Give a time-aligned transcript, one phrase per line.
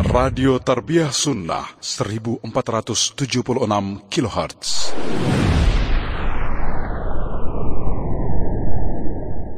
[0.00, 2.48] Radio Tarbiyah Sunnah 1476
[4.08, 4.96] kHz.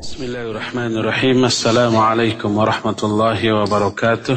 [0.02, 1.46] Bismillahirrahmanirrahim.
[1.46, 4.34] Assalamualaikum warahmatullahi wabarakatuh.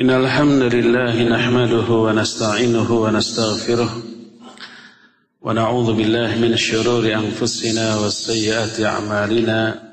[0.00, 3.92] Innal hamdalillah nahmaduhu wa nasta'inuhu wa nastaghfiruh.
[5.44, 9.92] Wa na'udzu billahi min shururi anfusina wa sayyiati a'malina.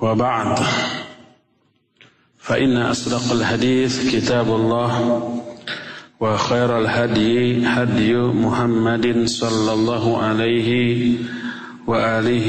[0.00, 0.58] وبعد.
[2.38, 5.22] فإن أصدق الحديث كتاب الله
[6.20, 11.14] وخير الهدي هدي محمد صلى الله عليه
[11.86, 12.48] وآله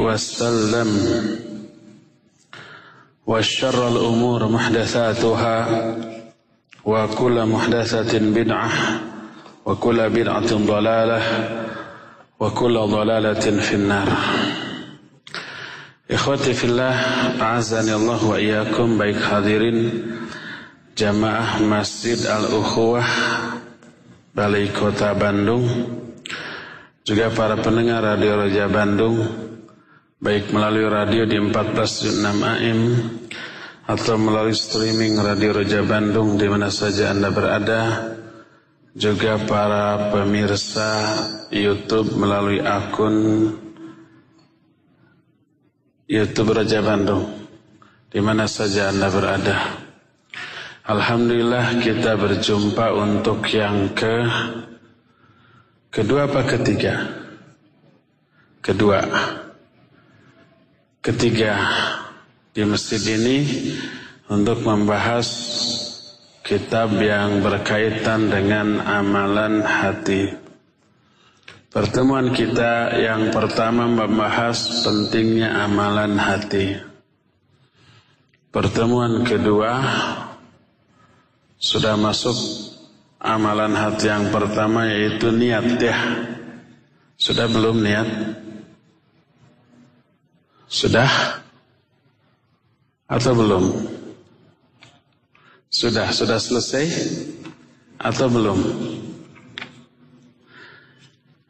[0.00, 0.88] وسلم.
[3.26, 5.56] والشر الأمور محدثاتها
[6.84, 8.70] وكل محدثة بدعة
[9.66, 11.22] وكل بدعة ضلالة
[12.40, 14.08] وكل ضلالة في النار.
[16.06, 16.94] Ikhwati fillah,
[17.42, 18.94] azani Allah wa iyyakum.
[18.94, 20.06] Baik hadirin
[20.94, 23.10] jamaah Masjid Al-Ukhuwah
[24.30, 25.66] Balai Kota Bandung
[27.02, 29.18] juga para pendengar Radio Raja Bandung
[30.22, 32.80] baik melalui radio di 14.6 AM
[33.84, 37.82] atau melalui streaming Radio Raja Bandung di mana saja Anda berada
[38.96, 41.18] juga para pemirsa
[41.52, 43.14] YouTube melalui akun
[46.06, 47.26] YouTube Raja Bandung
[48.14, 49.58] di mana saja Anda berada.
[50.86, 54.22] Alhamdulillah kita berjumpa untuk yang ke
[55.90, 57.10] kedua apa ketiga?
[58.62, 59.02] Kedua.
[61.02, 61.58] Ketiga
[62.54, 63.38] di masjid ini
[64.30, 65.26] untuk membahas
[66.46, 70.45] kitab yang berkaitan dengan amalan hati.
[71.76, 76.72] Pertemuan kita yang pertama membahas pentingnya amalan hati.
[78.48, 79.84] Pertemuan kedua
[81.60, 82.32] sudah masuk
[83.20, 85.92] amalan hati yang pertama yaitu niat ya.
[87.20, 88.08] Sudah belum niat?
[90.72, 91.12] Sudah?
[93.04, 93.64] Atau belum?
[95.68, 96.88] Sudah, sudah selesai?
[98.00, 98.60] Atau belum?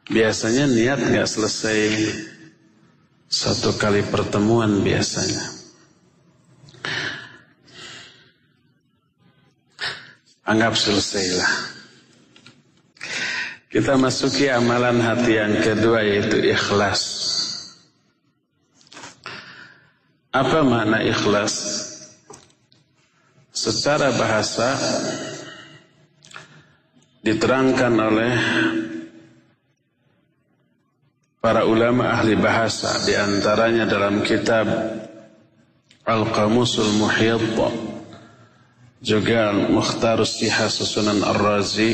[0.07, 1.79] Biasanya niat nggak selesai
[3.27, 5.43] satu kali pertemuan biasanya.
[10.47, 11.51] Anggap selesailah.
[13.67, 17.03] Kita masuki amalan hati yang kedua yaitu ikhlas.
[20.31, 21.83] Apa makna ikhlas?
[23.51, 24.79] Secara bahasa
[27.27, 28.33] diterangkan oleh
[31.41, 34.67] para ulama ahli bahasa di antaranya dalam kitab
[36.07, 37.59] Al-Qamusul Muhyid
[39.03, 41.93] juga Mukhtarus Siha Susunan Ar-Razi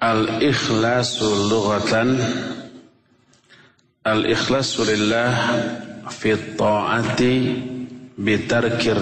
[0.00, 2.16] Al-Ikhlasu lughatan
[4.02, 5.32] Al-Ikhlasu lillah
[6.08, 7.34] fi ta'ati
[8.16, 8.92] bitarki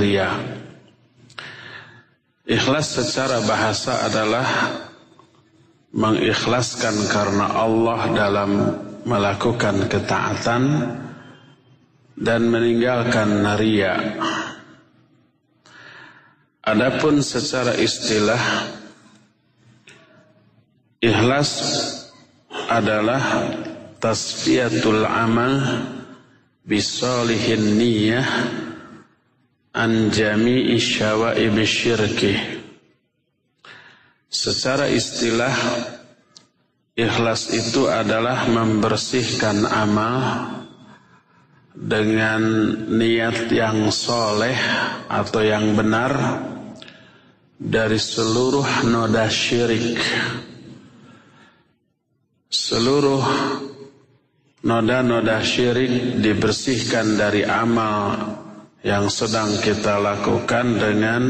[2.48, 4.48] Ikhlas secara bahasa adalah
[5.92, 8.50] mengikhlaskan karena Allah dalam
[9.08, 10.64] melakukan ketaatan
[12.18, 13.94] dan meninggalkan naria.
[16.68, 18.68] Adapun secara istilah
[21.00, 21.50] ikhlas
[22.68, 23.48] adalah
[23.96, 25.56] tasfiyatul amal
[26.68, 28.28] bisalihin niyah
[29.72, 32.57] an jami'i syawaib syirki.
[34.28, 35.56] Secara istilah
[36.92, 40.20] ikhlas itu adalah membersihkan amal
[41.72, 42.42] dengan
[42.92, 44.52] niat yang soleh
[45.08, 46.12] atau yang benar
[47.56, 49.96] dari seluruh noda syirik.
[52.52, 53.24] Seluruh
[54.60, 58.36] noda-noda syirik dibersihkan dari amal
[58.84, 61.22] yang sedang kita lakukan dengan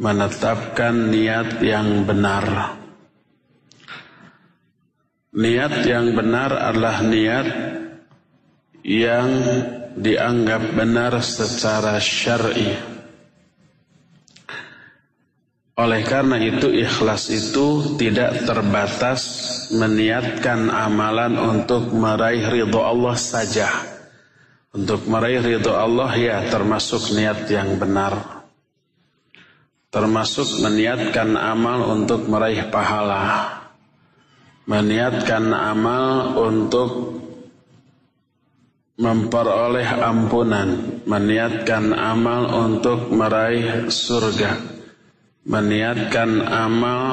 [0.00, 2.72] menetapkan niat yang benar.
[5.36, 7.48] Niat yang benar adalah niat
[8.80, 9.28] yang
[9.94, 12.72] dianggap benar secara syar'i.
[15.76, 19.20] Oleh karena itu ikhlas itu tidak terbatas
[19.72, 23.68] meniatkan amalan untuk meraih ridho Allah saja.
[24.72, 28.39] Untuk meraih ridho Allah ya termasuk niat yang benar.
[29.90, 33.50] Termasuk meniatkan amal untuk meraih pahala.
[34.70, 37.18] Meniatkan amal untuk
[38.94, 44.62] memperoleh ampunan, meniatkan amal untuk meraih surga.
[45.50, 47.06] Meniatkan amal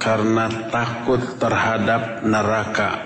[0.00, 3.04] karena takut terhadap neraka.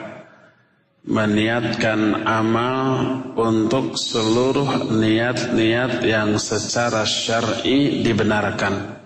[1.03, 2.87] Meniatkan amal
[3.35, 8.98] untuk seluruh niat-niat yang secara syar'i dibenarkan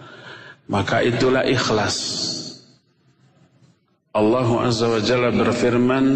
[0.70, 2.30] maka itulah ikhlas
[4.12, 6.06] Allah Azza wa Jalla berfirman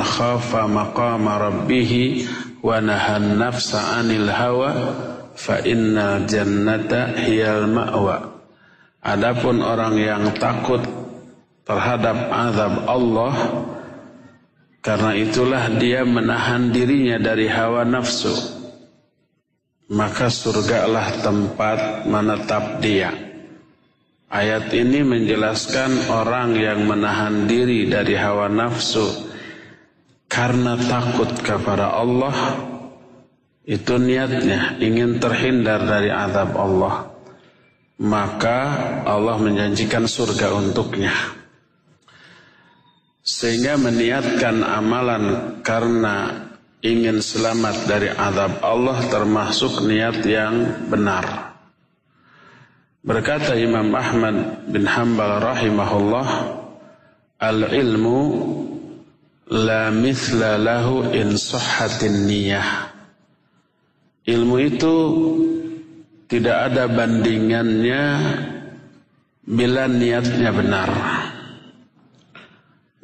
[0.00, 2.24] khafa maqama rabbih
[2.64, 4.72] wa nahan nafsa 'anil hawa
[5.36, 8.40] fa inna jannata hiyal ma'wa.
[9.04, 10.80] Adapun orang yang takut
[11.68, 13.34] terhadap azab Allah
[14.80, 18.32] karena itulah dia menahan dirinya dari hawa nafsu
[19.92, 23.12] maka surgalah tempat menetap dia.
[24.32, 29.30] Ayat ini menjelaskan orang yang menahan diri dari hawa nafsu
[30.26, 32.34] karena takut kepada Allah.
[33.64, 37.16] Itu niatnya ingin terhindar dari azab Allah.
[37.96, 38.58] Maka
[39.08, 41.14] Allah menjanjikan surga untuknya.
[43.24, 46.43] Sehingga meniatkan amalan karena
[46.84, 51.56] ingin selamat dari azab Allah termasuk niat yang benar
[53.00, 56.28] berkata Imam Ahmad bin Hanbal rahimahullah
[57.40, 58.20] al ilmu
[59.48, 62.94] la mithla lahu in sahhatin niyah
[64.24, 64.96] Ilmu itu
[66.32, 68.04] tidak ada bandingannya
[69.44, 70.90] bila niatnya benar.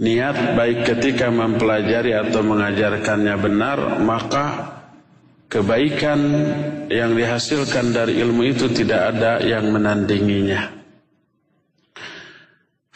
[0.00, 4.46] Niat baik ketika mempelajari atau mengajarkannya benar, maka
[5.52, 6.20] kebaikan
[6.88, 10.72] yang dihasilkan dari ilmu itu tidak ada yang menandinginya.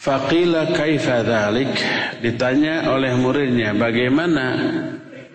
[0.01, 1.77] Faqila kaifa dhalik
[2.25, 4.47] ditanya oleh muridnya bagaimana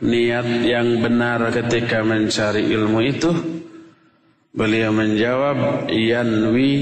[0.01, 3.31] niat yang benar ketika mencari ilmu itu?
[4.50, 6.74] Beliau menjawab, yanwi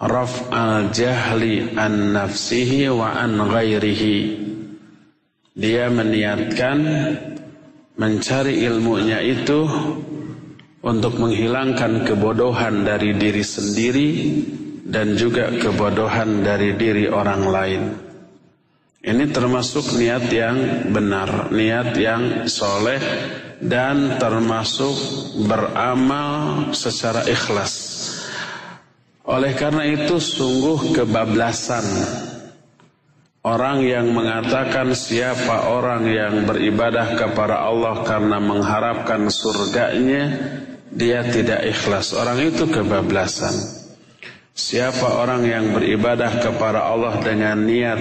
[0.00, 4.16] raf al jahli an nafsihi wa an ghairihi.
[5.54, 6.78] Dia meniatkan
[7.94, 9.70] mencari ilmunya itu
[10.82, 14.10] untuk menghilangkan kebodohan dari diri sendiri
[14.84, 17.82] dan juga kebodohan dari diri orang lain.
[19.04, 23.00] Ini termasuk niat yang benar, niat yang soleh
[23.60, 24.96] dan termasuk
[25.44, 27.83] beramal secara ikhlas.
[29.24, 31.84] Oleh karena itu sungguh kebablasan
[33.40, 40.28] orang yang mengatakan siapa orang yang beribadah kepada Allah karena mengharapkan surganya,
[40.92, 42.12] dia tidak ikhlas.
[42.12, 43.84] Orang itu kebablasan.
[44.52, 48.00] Siapa orang yang beribadah kepada Allah dengan niat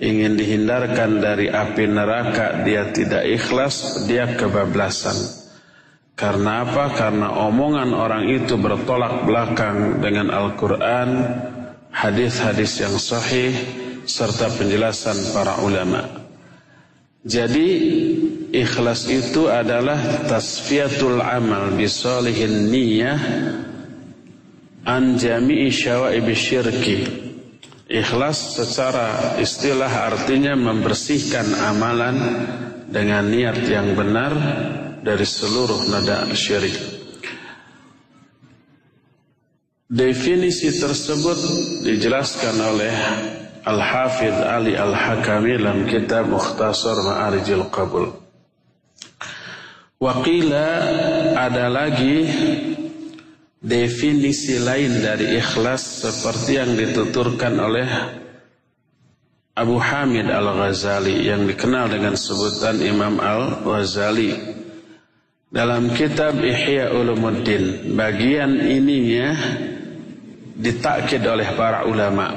[0.00, 5.35] ingin dihindarkan dari api neraka dia tidak ikhlas dia kebablasan
[6.16, 6.96] karena apa?
[6.96, 11.08] Karena omongan orang itu bertolak belakang dengan Al-Quran,
[11.92, 13.52] hadis-hadis yang sahih,
[14.08, 16.24] serta penjelasan para ulama.
[17.26, 17.68] Jadi
[18.54, 23.20] ikhlas itu adalah tasfiyatul amal bisalihin niyah
[24.86, 27.26] an jami'i syawaib syirki
[27.86, 32.18] Ikhlas secara istilah artinya membersihkan amalan
[32.90, 34.34] dengan niat yang benar
[35.06, 36.74] dari seluruh nada syirik.
[39.86, 41.38] Definisi tersebut
[41.86, 42.94] dijelaskan oleh
[43.62, 48.10] Al-Hafidh Ali Al-Hakami dalam kitab Mukhtasar Ma'arijil Qabul.
[50.02, 50.68] Waqila
[51.38, 52.26] ada lagi
[53.62, 57.86] definisi lain dari ikhlas seperti yang dituturkan oleh
[59.54, 64.55] Abu Hamid Al-Ghazali yang dikenal dengan sebutan Imam Al-Ghazali
[65.50, 69.32] dalam kitab Ihya Ulumuddin bagian ininya
[70.56, 72.34] ditakkid oleh para ulama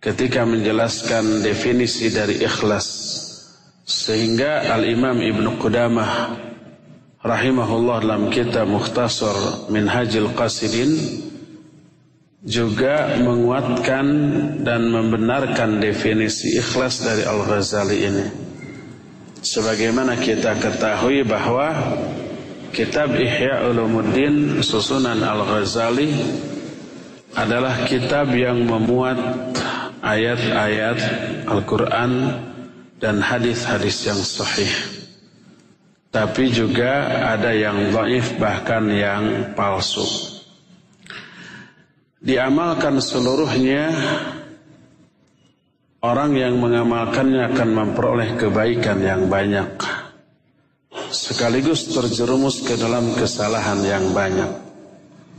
[0.00, 2.86] ketika menjelaskan definisi dari ikhlas
[3.84, 6.10] sehingga Al-Imam Ibn Qudamah
[7.20, 10.92] rahimahullah dalam kitab Mukhtasar Minhajil Qasidin
[12.44, 14.06] juga menguatkan
[14.60, 18.43] dan membenarkan definisi ikhlas dari Al-Ghazali ini.
[19.44, 21.68] Sebagaimana kita ketahui bahwa
[22.72, 26.16] kitab Ihya Ulumuddin susunan Al-Ghazali
[27.36, 29.20] adalah kitab yang memuat
[30.00, 30.98] ayat-ayat
[31.44, 32.40] Al-Quran
[32.96, 34.72] dan hadis-hadis yang sahih.
[36.08, 37.04] Tapi juga
[37.36, 40.08] ada yang dhaif bahkan yang palsu.
[42.24, 43.92] Diamalkan seluruhnya
[46.04, 49.80] orang yang mengamalkannya akan memperoleh kebaikan yang banyak.
[51.08, 54.52] Sekaligus terjerumus ke dalam kesalahan yang banyak.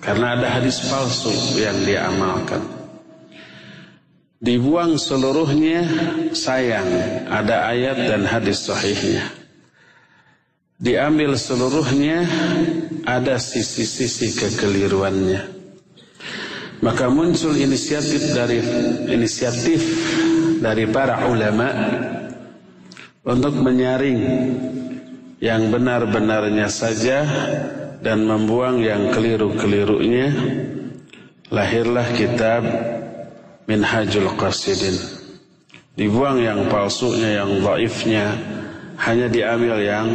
[0.01, 1.31] Karena ada hadis palsu
[1.61, 2.65] yang diamalkan.
[4.41, 5.85] Dibuang seluruhnya
[6.35, 6.85] sayang
[7.29, 9.25] ada ayat dan hadis sahihnya.
[10.75, 12.27] Diambil seluruhnya
[13.07, 15.55] ada sisi-sisi kekeliruannya.
[16.83, 18.59] Maka muncul inisiatif dari
[19.07, 19.81] inisiatif
[20.59, 21.67] dari para ulama
[23.25, 24.19] untuk menyaring
[25.41, 27.25] yang benar-benarnya saja
[27.99, 30.29] dan membuang yang keliru-kelirunya.
[31.53, 32.65] Lahirlah kitab
[33.69, 34.97] Minhajul Qasidin.
[35.95, 38.25] Dibuang yang palsunya, yang dhaifnya,
[38.99, 40.07] hanya diambil yang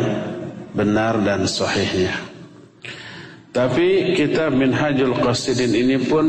[0.75, 2.14] benar dan sahihnya.
[3.50, 6.26] Tapi kitab Minhajul Qasidin ini pun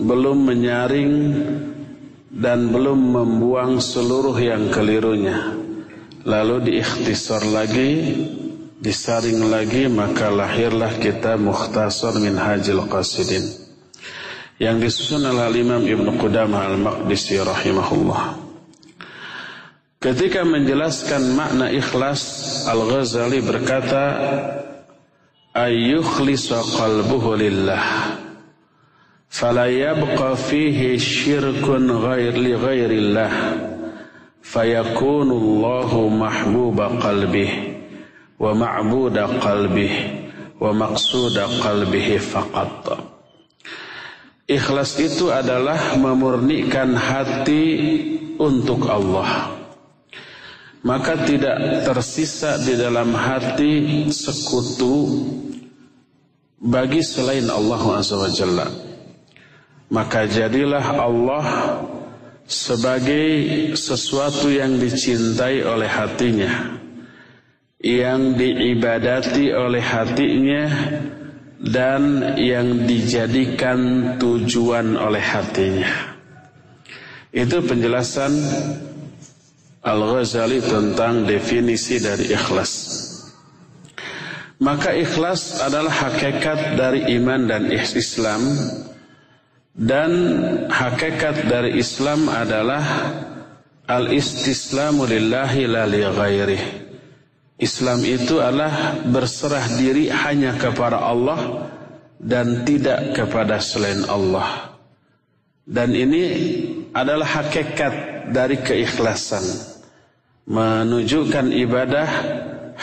[0.00, 1.12] belum menyaring
[2.36, 5.56] dan belum membuang seluruh yang kelirunya.
[6.26, 8.12] Lalu diikhtisar lagi,
[8.76, 13.46] disaring lagi, maka lahirlah kitab Mukhtasar Minhajul Qasidin
[14.56, 18.40] yang disusun oleh Imam Ibn Qudamah Al-Maqdisi rahimahullah.
[19.96, 22.20] Ketika menjelaskan makna ikhlas,
[22.68, 24.04] Al-Ghazali berkata,
[25.56, 27.84] ayyukhlisa qalbuhu lillah
[29.36, 33.32] fihi syirkun ghair li ghairillah
[34.40, 37.52] fayakunu Allahu mahbuba qalbih
[38.40, 39.92] wa ma'buda qalbih
[40.56, 42.96] wa maqsuda qalbihi faqat
[44.46, 47.66] Ikhlas itu adalah memurnikan hati
[48.38, 49.58] untuk Allah.
[50.86, 55.26] Maka tidak tersisa di dalam hati sekutu
[56.62, 58.85] bagi selain Allah SWT.
[59.86, 61.46] Maka jadilah Allah
[62.46, 63.26] sebagai
[63.78, 66.78] sesuatu yang dicintai oleh hatinya,
[67.78, 70.64] yang diibadati oleh hatinya,
[71.62, 76.16] dan yang dijadikan tujuan oleh hatinya.
[77.30, 78.32] Itu penjelasan
[79.86, 82.72] Al-Ghazali tentang definisi dari ikhlas.
[84.56, 88.40] Maka ikhlas adalah hakikat dari iman dan Islam
[89.76, 90.10] dan
[90.72, 92.82] hakikat dari Islam adalah
[93.84, 96.86] al-istislamu lillahi la li ghairihi
[97.56, 101.72] Islam itu adalah berserah diri hanya kepada Allah
[102.20, 104.76] dan tidak kepada selain Allah.
[105.64, 106.24] Dan ini
[106.92, 109.40] adalah hakikat dari keikhlasan.
[110.46, 112.08] Menunjukkan ibadah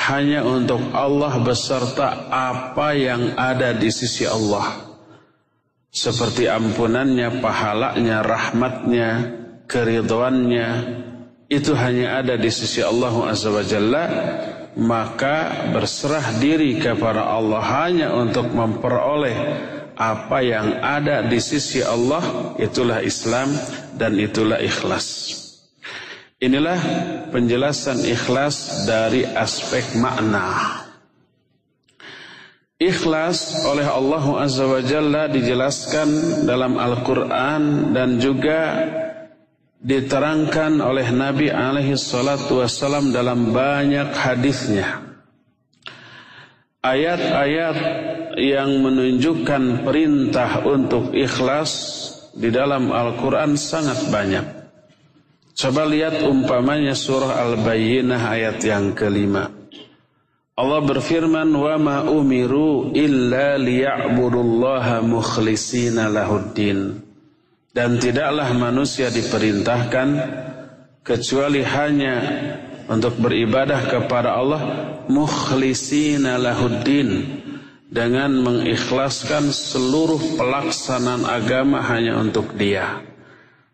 [0.10, 4.93] hanya untuk Allah beserta apa yang ada di sisi Allah.
[5.94, 9.10] Seperti ampunannya, pahalanya, rahmatnya,
[9.70, 10.70] keridhoannya.
[11.46, 14.06] Itu hanya ada di sisi Allah Azza wa Jalla
[14.74, 19.38] maka berserah diri kepada Allah hanya untuk memperoleh
[19.94, 23.54] apa yang ada di sisi Allah itulah Islam
[23.94, 25.38] dan itulah ikhlas.
[26.42, 26.80] Inilah
[27.30, 30.82] penjelasan ikhlas dari aspek makna.
[32.82, 38.82] Ikhlas oleh Allah Azza wa Jalla dijelaskan dalam Al-Quran dan juga
[39.84, 45.04] diterangkan oleh Nabi alaihi salatu wasallam dalam banyak hadisnya.
[46.84, 47.78] Ayat-ayat
[48.42, 51.72] yang menunjukkan perintah untuk ikhlas
[52.36, 54.46] di dalam Al-Quran sangat banyak.
[55.54, 59.63] Coba lihat umpamanya surah Al-Bayyinah ayat yang kelima.
[60.54, 67.02] Allah berfirman, "Wa ma umiru illa liya'budullaha mukhlisina lahuddin."
[67.74, 70.08] Dan tidaklah manusia diperintahkan
[71.02, 72.16] kecuali hanya
[72.86, 74.62] untuk beribadah kepada Allah
[75.10, 77.42] mukhlisina lahuddin
[77.90, 83.02] dengan mengikhlaskan seluruh pelaksanaan agama hanya untuk Dia,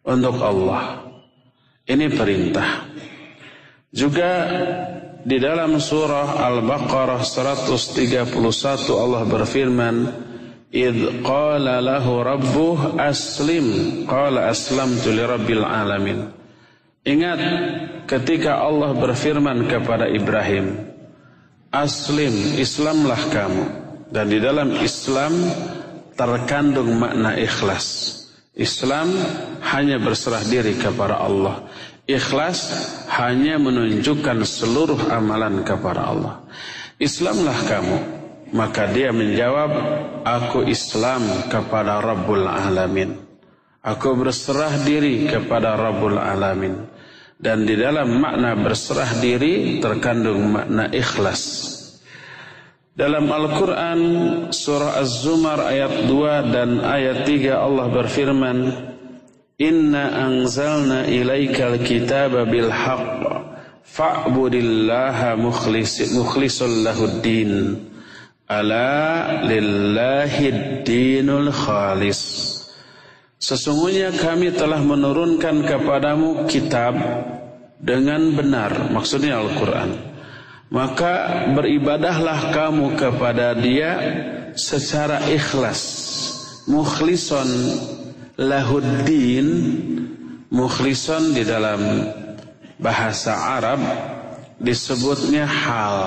[0.07, 1.03] untuk Allah.
[1.83, 2.88] Ini perintah.
[3.91, 4.31] Juga
[5.19, 8.31] di dalam surah Al-Baqarah 131
[8.95, 9.95] Allah berfirman,
[10.71, 13.67] "Id qala lahu rabbuh aslim,
[14.07, 15.23] qala aslamtu li
[15.59, 16.31] alamin."
[17.03, 17.41] Ingat
[18.07, 20.88] ketika Allah berfirman kepada Ibrahim,
[21.67, 23.65] "Aslim, Islamlah kamu."
[24.15, 25.35] Dan di dalam Islam
[26.15, 28.15] terkandung makna ikhlas.
[28.59, 29.15] Islam
[29.63, 31.67] hanya berserah diri kepada Allah.
[32.09, 32.73] Ikhlas
[33.21, 36.41] hanya menunjukkan seluruh amalan kepada Allah.
[36.97, 37.97] Islamlah kamu.
[38.49, 39.69] Maka dia menjawab,
[40.25, 41.21] aku Islam
[41.53, 43.13] kepada Rabbul Alamin.
[43.85, 46.81] Aku berserah diri kepada Rabbul Alamin.
[47.37, 51.69] Dan di dalam makna berserah diri terkandung makna ikhlas.
[52.97, 53.99] Dalam Al-Quran
[54.49, 58.57] surah Az-Zumar ayat 2 dan ayat 3 Allah berfirman,
[59.59, 63.27] Inna anzalna ilaikal kitaba bil haqq
[63.83, 67.75] fa'budillaha mukhlisul lahuddin.
[68.47, 72.47] Ala lillahi dinul khalis.
[73.35, 76.95] Sesungguhnya kami telah menurunkan kepadamu kitab
[77.83, 79.91] dengan benar maksudnya Al-Quran.
[80.71, 83.91] Maka beribadahlah kamu kepada dia
[84.55, 85.81] secara ikhlas
[86.69, 87.49] mukhlison
[88.39, 89.48] lahuddin
[90.48, 92.08] mukhlison di dalam
[92.79, 93.84] bahasa Arab
[94.63, 95.98] disebutnya hal.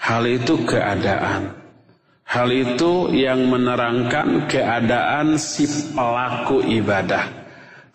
[0.00, 1.52] Hal itu keadaan.
[2.26, 7.44] Hal itu yang menerangkan keadaan si pelaku ibadah.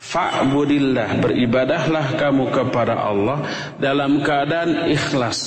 [0.01, 3.45] Fa'budillah, beribadahlah kamu kepada Allah
[3.77, 5.39] dalam keadaan ikhlas.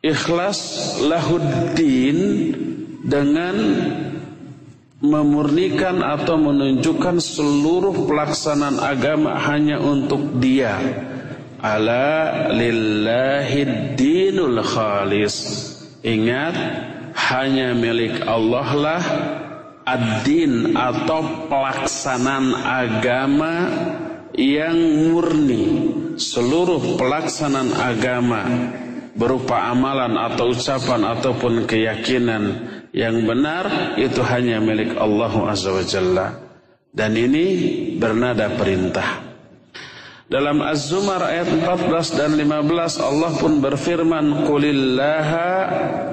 [0.00, 0.60] Ikhlas
[1.02, 2.18] lahuddin
[3.02, 3.56] dengan
[5.00, 10.76] memurnikan atau menunjukkan seluruh pelaksanaan agama hanya untuk dia.
[11.60, 15.36] Ala lillahi dinul khalis.
[16.00, 16.56] Ingat,
[17.16, 19.02] hanya milik Allah lah
[19.84, 23.52] ad-din atau pelaksanaan agama
[24.36, 24.76] yang
[25.08, 25.92] murni.
[26.20, 28.42] Seluruh pelaksanaan agama
[29.16, 32.44] berupa amalan atau ucapan ataupun keyakinan
[32.90, 36.26] yang benar itu hanya milik Allah Azza wa Jalla.
[36.90, 37.46] Dan ini
[37.94, 39.30] bernada perintah.
[40.30, 45.50] Dalam Az-Zumar ayat 14 dan 15 Allah pun berfirman Qulillaha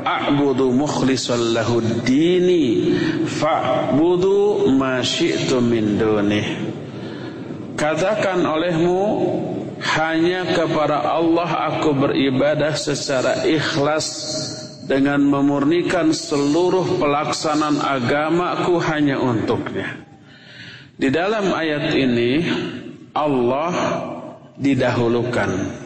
[0.01, 2.97] a'budu mukhlishan lahu dini
[3.29, 6.49] fa'budu ma syi'tum min dunih
[7.77, 9.05] Katakan olehmu
[9.85, 14.09] hanya kepada Allah aku beribadah secara ikhlas
[14.87, 19.99] dengan memurnikan seluruh pelaksanaan agamaku hanya untuknya.
[20.97, 22.41] Di dalam ayat ini
[23.13, 23.71] Allah
[24.57, 25.85] didahulukan.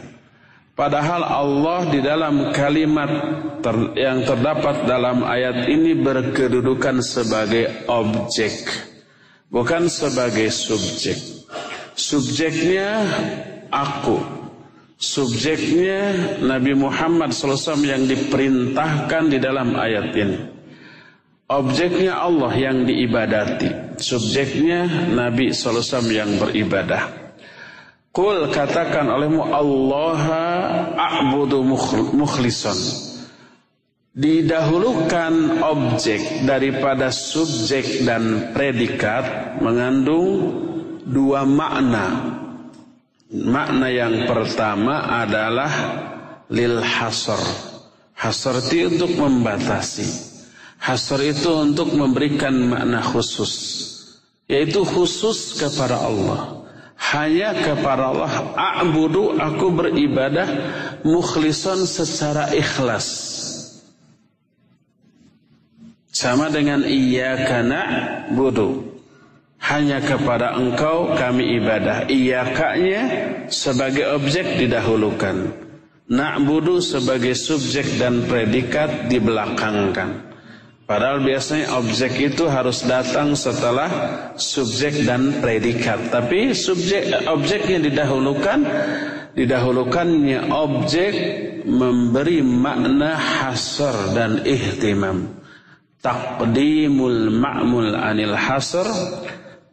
[0.71, 3.11] Padahal Allah di dalam kalimat
[3.59, 8.65] ter, yang terdapat dalam ayat ini berkedudukan sebagai objek,
[9.51, 11.19] bukan sebagai subjek.
[11.91, 13.03] Subjeknya
[13.67, 14.40] aku,
[15.01, 16.13] subjeknya
[16.45, 20.39] Nabi Muhammad SAW yang diperintahkan di dalam ayat ini.
[21.51, 23.99] Objeknya Allah yang diibadati.
[23.99, 27.35] Subjeknya Nabi SAW yang beribadah.
[28.15, 30.23] Kul katakan olehmu Allah
[30.95, 31.59] a'budu
[32.15, 32.77] mukhlison.
[34.11, 40.51] Didahulukan objek daripada subjek dan predikat mengandung
[41.07, 42.30] dua makna
[43.31, 45.71] Makna yang pertama adalah
[46.51, 47.39] lil hasr.
[48.11, 50.03] Hasr itu untuk membatasi.
[50.83, 53.87] Hasr itu untuk memberikan makna khusus.
[54.51, 56.67] Yaitu khusus kepada Allah.
[56.99, 58.51] Hanya kepada Allah.
[58.51, 60.47] A'budu aku beribadah
[61.07, 63.07] mukhlison secara ikhlas.
[66.11, 67.81] Sama dengan iya karena
[68.35, 68.90] budu
[69.61, 72.09] hanya kepada engkau kami ibadah.
[72.09, 73.01] Iyakanya
[73.47, 75.53] sebagai objek didahulukan.
[76.11, 80.33] Na'budu sebagai subjek dan predikat dibelakangkan.
[80.83, 83.87] Padahal biasanya objek itu harus datang setelah
[84.35, 86.11] subjek dan predikat.
[86.11, 88.59] Tapi subjek objeknya didahulukan,
[89.31, 91.13] didahulukannya objek
[91.63, 95.31] memberi makna hasr dan ihtimam.
[96.03, 98.83] Taqdimul ma'mul anil hasr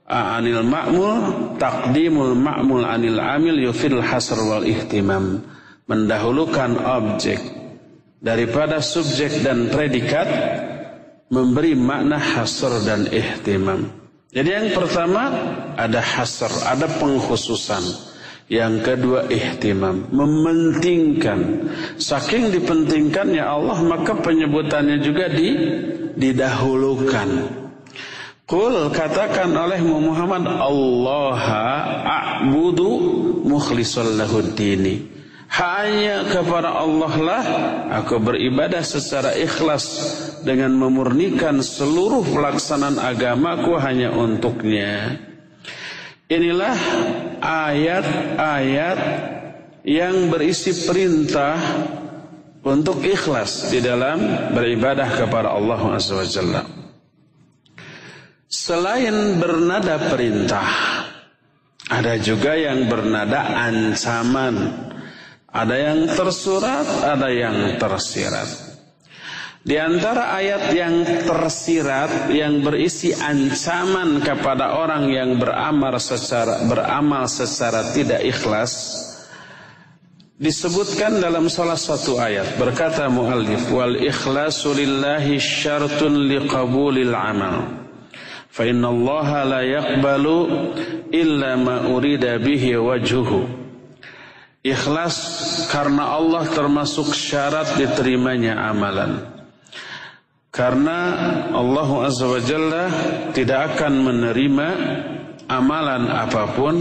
[0.08, 5.44] anil ma'mul taqdimul ma'mul anil amil yufil hasr wal ihtimam.
[5.88, 7.40] Mendahulukan objek
[8.20, 10.28] daripada subjek dan predikat
[11.32, 13.88] memberi makna hasr dan ihtimam.
[14.28, 15.32] Jadi yang pertama
[15.76, 18.08] ada hasr ada pengkhususan.
[18.48, 20.08] Yang kedua ihtimam.
[20.08, 21.68] Mementingkan.
[22.00, 25.52] Saking dipentingkannya Allah maka penyebutannya juga di
[26.16, 27.28] didahulukan
[28.48, 31.36] Kul katakan oleh Muhammad Allah
[32.00, 32.96] a'budu
[33.44, 35.04] mukhlisal lahuddini.
[35.52, 37.44] Hanya kepada Allah lah
[38.00, 39.84] aku beribadah secara ikhlas
[40.48, 45.20] dengan memurnikan seluruh pelaksanaan agamaku hanya untuknya.
[46.32, 46.76] Inilah
[47.44, 49.00] ayat-ayat
[49.84, 51.60] yang berisi perintah
[52.64, 54.24] untuk ikhlas di dalam
[54.56, 56.24] beribadah kepada Allah Azza
[58.48, 60.64] Selain bernada perintah,
[61.92, 64.88] ada juga yang bernada ancaman.
[65.52, 68.48] Ada yang tersurat, ada yang tersirat.
[69.68, 77.92] Di antara ayat yang tersirat yang berisi ancaman kepada orang yang beramal secara beramal secara
[77.92, 78.96] tidak ikhlas
[80.40, 82.56] disebutkan dalam salah satu ayat.
[82.56, 87.77] Berkata muallif wal ikhlasu lillahi syartun liqabulil amal
[88.48, 90.36] fa inna allaha la yaqbalu
[91.12, 93.58] illa ma urida bihi wajhuhu
[94.68, 95.16] Ikhlas
[95.70, 99.22] karena Allah termasuk syarat diterimanya amalan.
[100.50, 101.14] Karena
[101.54, 102.84] Allah Azza wa Jalla
[103.30, 104.68] tidak akan menerima
[105.46, 106.74] amalan apa pun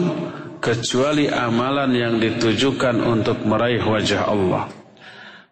[0.58, 4.77] kecuali amalan yang ditujukan untuk meraih wajah Allah.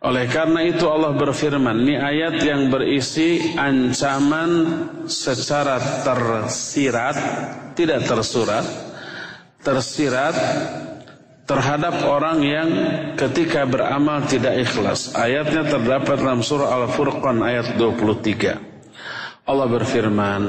[0.06, 4.52] Oleh karena itu Allah berfirman, ini ayat yang berisi ancaman
[5.10, 7.18] secara tersirat,
[7.74, 8.62] tidak tersurat,
[9.66, 10.36] tersirat
[11.50, 12.70] terhadap orang yang
[13.18, 15.18] ketika beramal tidak ikhlas.
[15.18, 18.62] Ayatnya terdapat dalam surah Al-Furqan ayat 23.
[19.50, 20.42] Allah berfirman,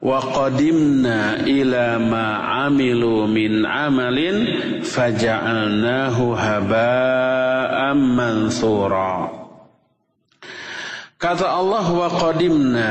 [0.00, 2.26] "Wa qadimna ila ma
[2.64, 4.36] 'amilu min 'amalin
[4.80, 9.28] faja'alnahu haba'an mansura."
[11.20, 12.90] Kata Allah wa qadimna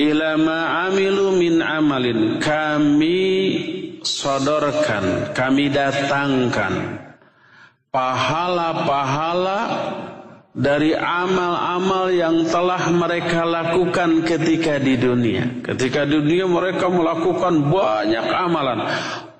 [0.00, 2.40] ila ma 'amilu min 'amalin.
[2.40, 3.20] Kami
[4.00, 7.04] sodorkan, kami datangkan
[7.92, 9.60] pahala-pahala
[10.56, 15.60] dari amal-amal yang telah mereka lakukan ketika di dunia.
[15.60, 18.80] Ketika di dunia mereka melakukan banyak amalan.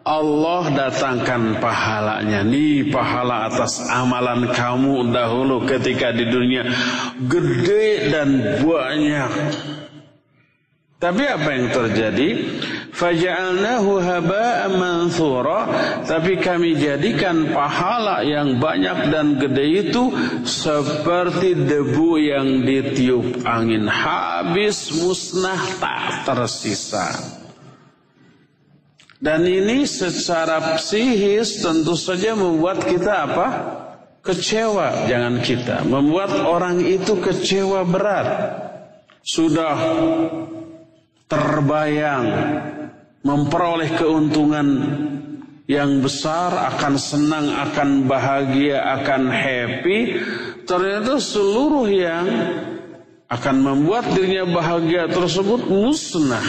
[0.07, 2.46] Allah datangkan pahalanya.
[2.46, 6.62] Nih pahala atas amalan kamu dahulu ketika di dunia.
[7.26, 8.29] Gede dan
[8.62, 9.31] banyak.
[10.96, 12.28] Tapi apa yang terjadi?
[12.96, 15.68] Faja'alnahu haba'an manthura
[16.09, 20.09] Tapi kami jadikan pahala yang banyak dan gede itu
[20.48, 23.85] Seperti debu yang ditiup angin.
[23.85, 27.12] Habis musnah tak tersisa.
[29.20, 33.48] Dan ini secara psikis tentu saja membuat kita apa?
[34.24, 35.09] Kecewa.
[35.09, 35.85] Jangan kita.
[35.85, 38.28] Membuat orang itu kecewa berat.
[39.26, 39.74] Sudah
[41.26, 42.26] terbayang
[43.26, 44.68] memperoleh keuntungan
[45.66, 49.98] yang besar, akan senang, akan bahagia, akan happy,
[50.62, 52.26] ternyata seluruh yang
[53.26, 56.46] akan membuat dirinya bahagia tersebut musnah.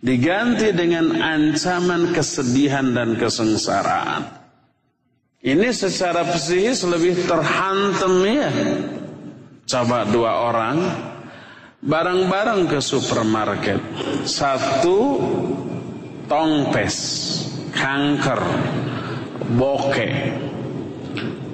[0.00, 4.32] Diganti dengan ancaman kesedihan dan kesengsaraan.
[5.44, 8.48] Ini secara psikis lebih terhantam ya.
[9.68, 10.76] Coba dua orang
[11.80, 13.80] barang-barang ke supermarket.
[14.28, 15.20] Satu
[16.28, 16.96] tongpes,
[17.72, 18.40] kanker,
[19.56, 20.14] bokeh.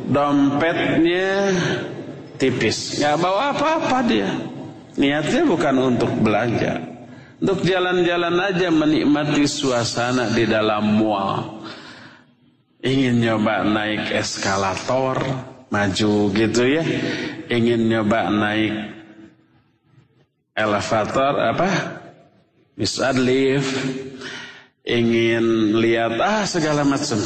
[0.07, 1.51] Dompetnya
[2.39, 4.31] tipis, nggak bawa apa-apa dia.
[4.97, 6.79] Niatnya bukan untuk belanja,
[7.43, 11.59] untuk jalan-jalan aja menikmati suasana di dalam mall.
[12.87, 15.19] Ingin nyoba naik eskalator,
[15.75, 16.87] maju gitu ya.
[17.51, 18.96] Ingin nyoba naik
[20.57, 21.69] elevator apa?
[22.81, 23.77] Misal lift
[24.89, 27.21] ingin lihat ah segala macam.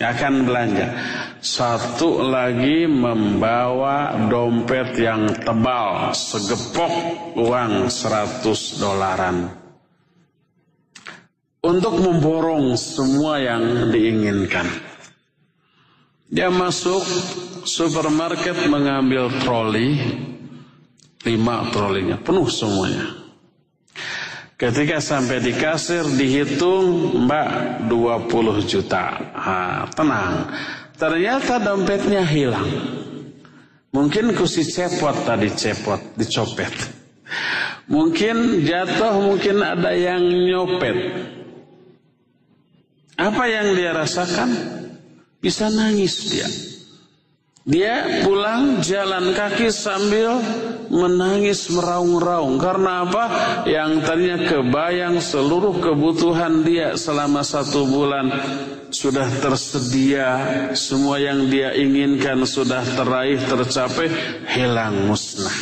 [0.00, 0.96] Akan belanja.
[1.44, 6.92] Satu lagi membawa dompet yang tebal segepok
[7.36, 9.52] uang 100 dolaran.
[11.60, 14.64] Untuk memborong semua yang diinginkan.
[16.32, 17.04] Dia masuk
[17.68, 20.00] supermarket mengambil troli
[21.20, 23.20] Lima trolinya, penuh semuanya.
[24.60, 29.32] Ketika sampai di kasir dihitung mbak 20 juta.
[29.32, 30.52] Ha, tenang.
[31.00, 32.68] Ternyata dompetnya hilang.
[33.90, 36.72] Mungkin kusi cepot tadi cepot, dicopet.
[37.88, 40.96] Mungkin jatuh, mungkin ada yang nyopet.
[43.16, 44.48] Apa yang dia rasakan?
[45.40, 46.69] Bisa nangis dia.
[47.68, 50.40] Dia pulang jalan kaki sambil
[50.88, 52.56] menangis meraung-raung.
[52.56, 53.24] Karena apa?
[53.68, 58.32] Yang tadinya kebayang seluruh kebutuhan dia selama satu bulan
[58.88, 60.28] sudah tersedia.
[60.72, 64.08] Semua yang dia inginkan sudah teraih, tercapai,
[64.56, 65.52] hilang musnah.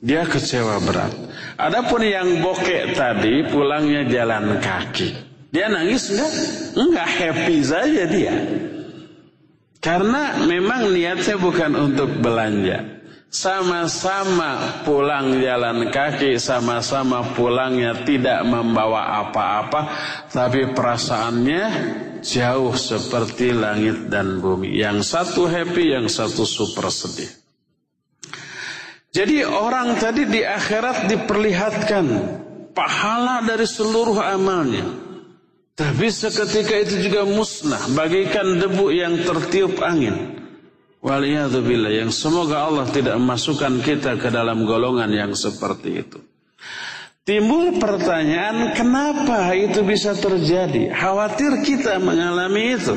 [0.00, 1.12] Dia kecewa berat.
[1.60, 5.12] Adapun yang bokek tadi pulangnya jalan kaki.
[5.52, 6.32] Dia nangis enggak?
[6.80, 8.34] Enggak, happy saja dia.
[9.86, 12.98] Karena memang niatnya bukan untuk belanja.
[13.30, 19.80] Sama-sama pulang jalan kaki, sama-sama pulangnya tidak membawa apa-apa,
[20.26, 21.62] tapi perasaannya
[22.18, 24.74] jauh seperti langit dan bumi.
[24.74, 27.30] Yang satu happy, yang satu super sedih.
[29.14, 32.06] Jadi orang tadi di akhirat diperlihatkan
[32.74, 35.05] pahala dari seluruh amalnya.
[35.76, 37.92] Tapi seketika itu juga musnah.
[37.92, 40.40] Bagikan debu yang tertiup angin.
[41.04, 46.18] Waliyahzubillah Yang semoga Allah tidak memasukkan kita ke dalam golongan yang seperti itu.
[47.28, 50.96] Timbul pertanyaan Kenapa itu bisa terjadi?
[50.96, 52.96] Khawatir kita mengalami itu.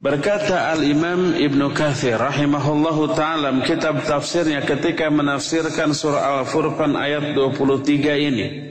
[0.00, 8.69] Berkata Al-Imam Ibn Kathir rahimahullahu ta'ala kitab tafsirnya ketika menafsirkan surah Al-Furqan ayat 23 ini.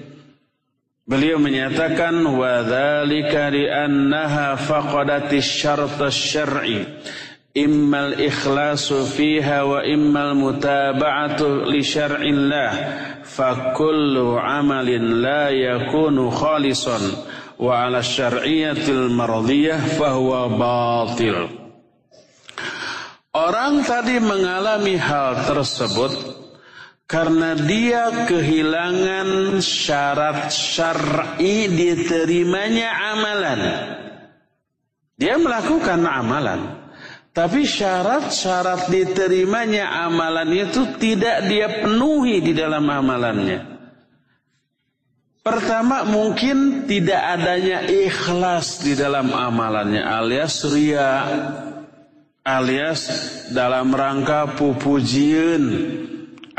[1.09, 6.85] Beliau menyatakan wa dzalika li annaha faqadatis syart asy-syar'i
[7.57, 12.71] imma al-ikhlasu fiha wa imma al-mutaba'atu li syar'illah.
[13.25, 17.01] Fa kullu 'amalin la yakunu khalisan.
[17.57, 21.49] Wa 'ala syar'iyyatil mardiyah fa huwa batil.
[23.33, 26.38] Orang tadi mengalami hal tersebut
[27.09, 33.61] karena dia kehilangan syarat syar'i diterimanya amalan.
[35.17, 36.77] Dia melakukan amalan.
[37.33, 43.79] Tapi syarat-syarat diterimanya amalan itu tidak dia penuhi di dalam amalannya.
[45.39, 51.25] Pertama mungkin tidak adanya ikhlas di dalam amalannya alias ria
[52.43, 53.01] alias
[53.49, 55.63] dalam rangka pupujian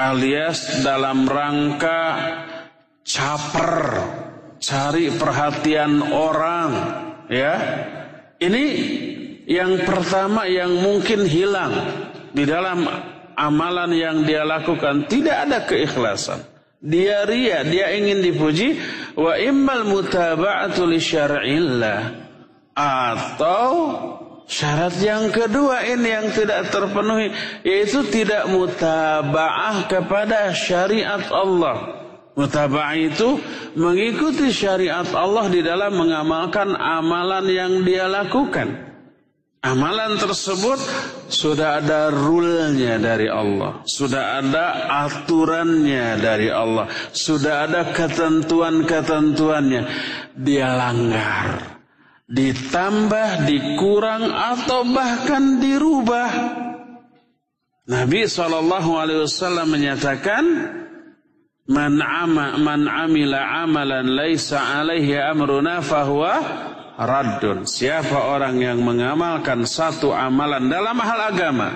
[0.00, 2.00] alias dalam rangka
[3.04, 3.76] caper,
[4.56, 6.70] cari perhatian orang,
[7.28, 7.54] ya.
[8.40, 8.64] Ini
[9.44, 11.74] yang pertama yang mungkin hilang
[12.32, 12.88] di dalam
[13.36, 16.40] amalan yang dia lakukan tidak ada keikhlasan.
[16.80, 18.80] Dia ria, dia ingin dipuji
[19.12, 20.96] wa immal mutaba'atu li
[22.72, 23.68] atau
[24.50, 27.30] Syarat yang kedua ini yang tidak terpenuhi
[27.62, 32.02] yaitu tidak mutabaah kepada syariat Allah.
[32.34, 33.38] Mutabaah itu
[33.78, 38.90] mengikuti syariat Allah di dalam mengamalkan amalan yang dia lakukan.
[39.62, 40.82] Amalan tersebut
[41.30, 49.82] sudah ada rulenya dari Allah, sudah ada aturannya dari Allah, sudah ada ketentuan-ketentuannya.
[50.32, 51.69] Dia langgar
[52.30, 56.30] ditambah, dikurang atau bahkan dirubah.
[57.90, 60.44] Nabi SAW menyatakan,
[61.70, 66.34] Man, ama, man amila amalan laisa alaihi amruna fahuwa
[66.98, 67.62] raddun.
[67.62, 71.70] Siapa orang yang mengamalkan satu amalan dalam hal agama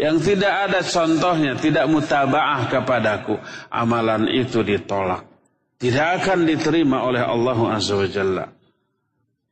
[0.00, 3.36] yang tidak ada contohnya, tidak mutabaah kepadaku,
[3.68, 5.28] amalan itu ditolak.
[5.76, 8.48] Tidak akan diterima oleh Allah Azza wa Jalla.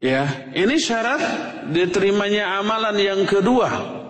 [0.03, 1.23] Ya, ini syarat
[1.71, 4.03] diterimanya amalan yang kedua.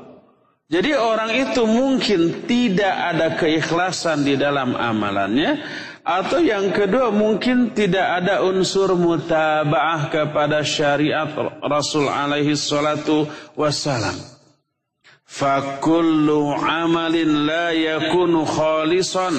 [0.73, 5.61] Jadi orang itu mungkin tidak ada keikhlasan di dalam amalannya
[6.01, 11.29] atau yang kedua mungkin tidak ada unsur mutabaah kepada syariat
[11.61, 14.17] Rasul alaihi salatu wassalam.
[15.29, 19.37] Fakullu amalin la yakunu khalisan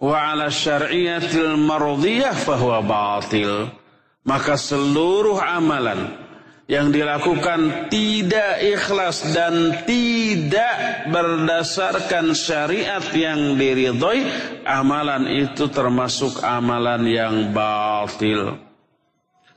[0.00, 3.83] wa ala syariatil mardiyah fahuwa batil
[4.24, 6.24] maka seluruh amalan
[6.64, 14.24] yang dilakukan tidak ikhlas dan tidak berdasarkan syariat yang diridhoi,
[14.64, 18.56] amalan itu termasuk amalan yang batil.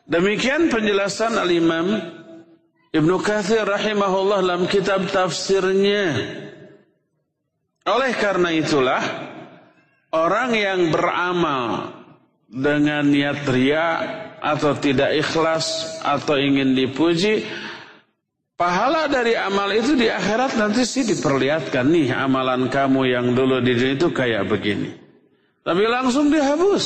[0.08, 2.00] Demikian penjelasan al-Imam
[2.92, 6.16] Ibnu Katsir rahimahullah dalam kitab tafsirnya.
[7.88, 9.00] Oleh karena itulah
[10.12, 11.97] orang yang beramal
[12.48, 13.88] dengan niat ria
[14.40, 17.44] atau tidak ikhlas atau ingin dipuji
[18.58, 21.86] pahala dari amal itu di akhirat nanti sih diperlihatkan.
[21.86, 24.92] Nih amalan kamu yang dulu di dunia itu kayak begini.
[25.68, 26.86] Tapi langsung dihapus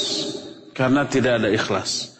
[0.73, 2.17] karena tidak ada ikhlas.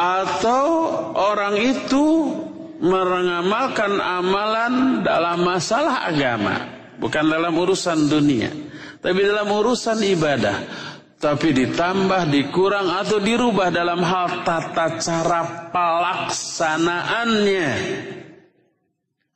[0.00, 0.64] Atau
[1.12, 2.32] orang itu
[2.80, 6.56] mengamalkan amalan dalam masalah agama,
[6.96, 8.48] bukan dalam urusan dunia,
[9.04, 10.88] tapi dalam urusan ibadah.
[11.20, 17.70] Tapi ditambah, dikurang atau dirubah dalam hal tata cara pelaksanaannya.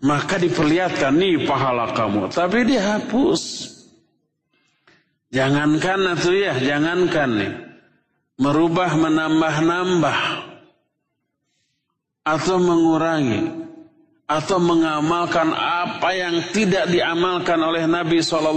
[0.00, 3.68] Maka diperlihatkan nih pahala kamu, tapi dihapus.
[5.28, 7.52] Jangankan itu ya, jangankan nih.
[8.40, 10.18] Merubah menambah-nambah
[12.24, 13.63] atau mengurangi
[14.24, 18.56] atau mengamalkan apa yang tidak diamalkan oleh Nabi SAW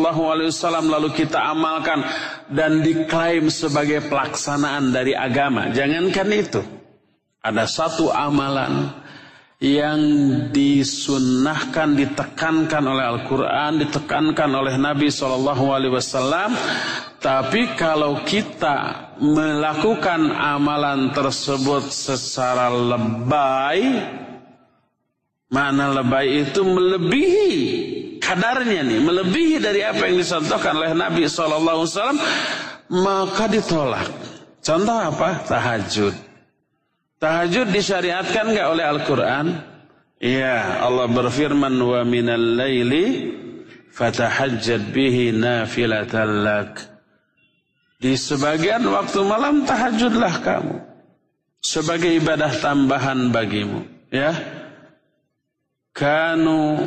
[0.88, 2.08] lalu kita amalkan
[2.48, 5.68] dan diklaim sebagai pelaksanaan dari agama.
[5.76, 6.64] Jangankan itu,
[7.44, 8.96] ada satu amalan
[9.58, 10.00] yang
[10.54, 16.54] disunnahkan, ditekankan oleh Al-Quran, ditekankan oleh Nabi SAW.
[17.18, 23.82] Tapi kalau kita melakukan amalan tersebut secara lebay,
[25.48, 27.52] Mana lebay itu melebihi
[28.20, 31.88] kadarnya nih, melebihi dari apa yang dicontohkan oleh Nabi SAW,
[32.92, 34.12] maka ditolak.
[34.60, 35.48] Contoh apa?
[35.48, 36.12] Tahajud.
[37.18, 39.46] Tahajud disyariatkan nggak oleh Al-Quran?
[40.20, 43.32] Iya, Allah berfirman wa minal laili
[43.96, 46.74] fatahajjad bihi nafilatan lak.
[47.98, 50.76] Di sebagian waktu malam tahajudlah kamu
[51.64, 53.82] sebagai ibadah tambahan bagimu,
[54.14, 54.57] ya
[55.98, 56.78] kanu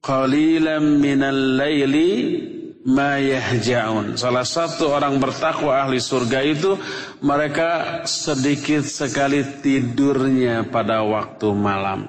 [0.00, 2.40] qalilan minal laili
[2.88, 4.16] ma yahja'un.
[4.16, 6.80] Salah satu orang bertakwa ahli surga itu
[7.20, 12.08] mereka sedikit sekali tidurnya pada waktu malam.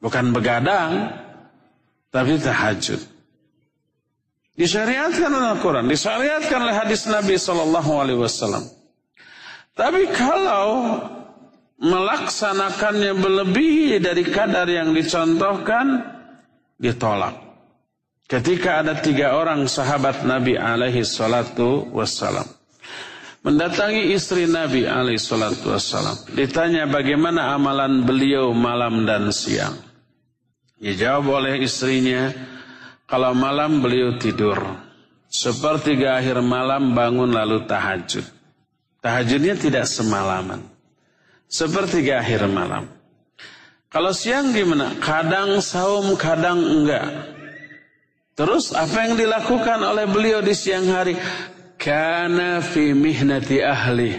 [0.00, 1.12] Bukan begadang,
[2.14, 3.02] tapi tahajud.
[4.56, 8.64] Disyariatkan oleh Al-Quran, disyariatkan oleh hadis Nabi Sallallahu Alaihi Wasallam.
[9.76, 10.96] Tapi kalau
[11.80, 16.04] melaksanakannya melebihi dari kadar yang dicontohkan
[16.80, 17.36] ditolak.
[18.26, 22.48] Ketika ada tiga orang sahabat Nabi alaihi salatu wassalam
[23.46, 29.78] mendatangi istri Nabi alaihi salatu wassalam, ditanya bagaimana amalan beliau malam dan siang.
[30.82, 32.34] Dijawab oleh istrinya,
[33.06, 34.58] kalau malam beliau tidur,
[35.30, 38.26] sepertiga akhir malam bangun lalu tahajud.
[38.98, 40.75] Tahajudnya tidak semalaman
[41.46, 42.90] sepertiga akhir malam.
[43.90, 44.92] Kalau siang gimana?
[45.00, 47.32] Kadang saum, kadang enggak.
[48.36, 51.16] Terus apa yang dilakukan oleh beliau di siang hari?
[51.80, 54.12] Karena fi mihnati ahli.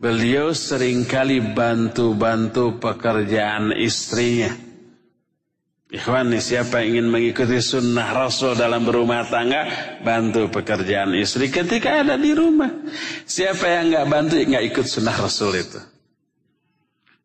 [0.00, 4.50] Beliau sering kali bantu-bantu pekerjaan istrinya.
[5.92, 9.68] Ikhwan nih, siapa ingin mengikuti sunnah Rasul dalam berumah tangga,
[10.00, 12.72] bantu pekerjaan istri ketika ada di rumah.
[13.28, 15.91] Siapa yang nggak bantu, nggak ikut sunnah Rasul itu.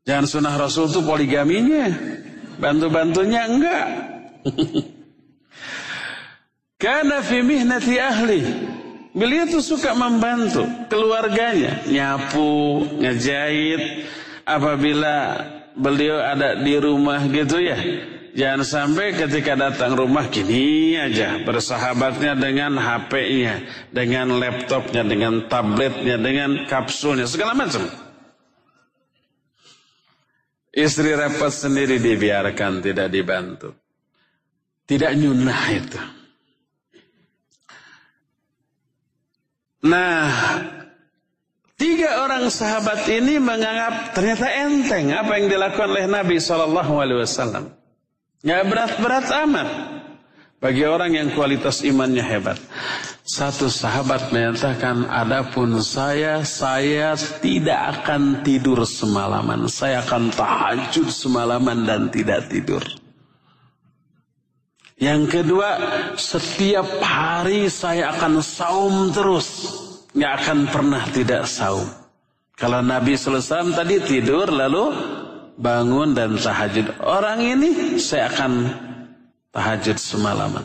[0.08, 1.92] Jangan sunnah Rasul itu poligaminya.
[2.58, 3.88] Bantu-bantunya enggak.
[6.82, 8.42] Karena fi mihnati ahli.
[9.12, 11.84] Beliau itu suka membantu keluarganya.
[11.92, 14.08] Nyapu, ngejahit.
[14.48, 15.44] Apabila
[15.76, 17.76] beliau ada di rumah gitu ya.
[18.38, 21.44] Jangan sampai ketika datang rumah gini aja.
[21.44, 23.60] Bersahabatnya dengan HP-nya.
[23.92, 27.28] Dengan laptopnya, dengan tabletnya, dengan kapsulnya.
[27.28, 28.07] Segala macam.
[30.78, 33.74] Istri repot sendiri dibiarkan, tidak dibantu.
[34.86, 36.02] Tidak nyunah itu.
[39.90, 40.30] Nah,
[41.82, 47.74] tiga orang sahabat ini menganggap ternyata enteng apa yang dilakukan oleh Nabi Shallallahu Alaihi Wasallam.
[48.46, 49.70] Nggak berat-berat amat
[50.62, 52.62] bagi orang yang kualitas imannya hebat.
[53.28, 57.12] Satu sahabat menyatakan, adapun saya, saya
[57.44, 59.68] tidak akan tidur semalaman.
[59.68, 62.80] Saya akan tahajud semalaman dan tidak tidur.
[64.96, 65.70] Yang kedua,
[66.16, 69.76] setiap hari saya akan saum terus.
[70.16, 71.84] Nggak akan pernah tidak saum.
[72.56, 74.96] Kalau Nabi selesai tadi tidur lalu
[75.60, 76.96] bangun dan tahajud.
[77.04, 78.52] Orang ini saya akan
[79.58, 80.62] tahajud semalaman.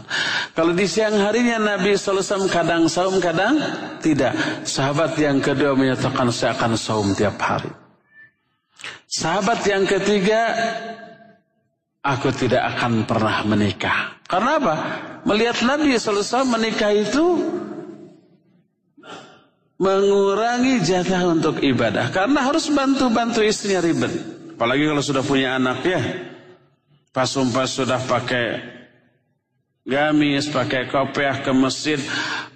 [0.52, 3.56] Kalau di siang harinya Nabi SAW kadang saum, kadang
[4.04, 4.36] tidak.
[4.68, 7.72] Sahabat yang kedua menyatakan saya akan saum tiap hari.
[9.08, 10.52] Sahabat yang ketiga,
[12.04, 14.20] aku tidak akan pernah menikah.
[14.28, 14.76] Karena apa?
[15.24, 17.40] Melihat Nabi SAW menikah itu
[19.80, 22.12] mengurangi jatah untuk ibadah.
[22.12, 24.12] Karena harus bantu-bantu istrinya ribet.
[24.56, 26.00] Apalagi kalau sudah punya anak ya.
[27.12, 28.72] Pas-pas sudah pakai
[29.86, 31.98] gamis, pakai kopiah ke masjid.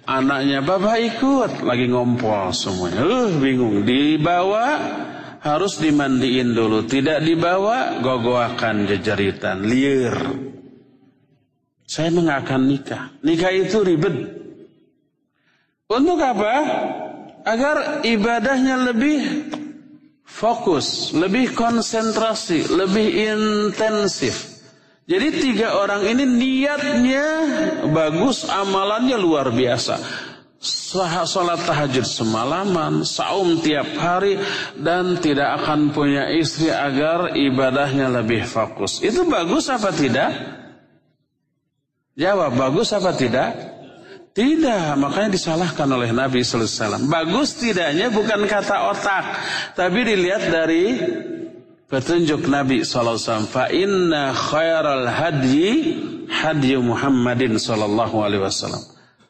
[0.07, 1.51] Anaknya, bapak ikut.
[1.67, 3.03] Lagi ngompol semuanya.
[3.03, 3.83] Uh, bingung.
[3.83, 4.79] Dibawa,
[5.43, 6.87] harus dimandiin dulu.
[6.87, 10.15] Tidak dibawa, gogoakan jejeritan, liar.
[11.87, 13.03] Saya nggak akan nikah.
[13.23, 14.15] Nikah itu ribet.
[15.87, 16.53] Untuk apa?
[17.47, 19.47] Agar ibadahnya lebih
[20.27, 24.56] fokus, lebih konsentrasi, lebih intensif.
[25.07, 27.27] Jadi tiga orang ini niatnya
[27.95, 30.03] bagus, amalannya luar biasa.
[30.59, 34.35] Salat tahajud semalaman, saum tiap hari,
[34.75, 38.99] dan tidak akan punya istri agar ibadahnya lebih fokus.
[38.99, 40.27] Itu bagus apa tidak?
[42.19, 43.55] Jawab, bagus apa tidak?
[44.35, 47.07] Tidak, makanya disalahkan oleh Nabi Wasallam.
[47.07, 49.25] Bagus tidaknya bukan kata otak,
[49.71, 50.83] tapi dilihat dari
[51.87, 53.47] petunjuk Nabi Wasallam.
[53.47, 58.23] Fa inna khairal hadyi hadyu Muhammadin Sallallahu.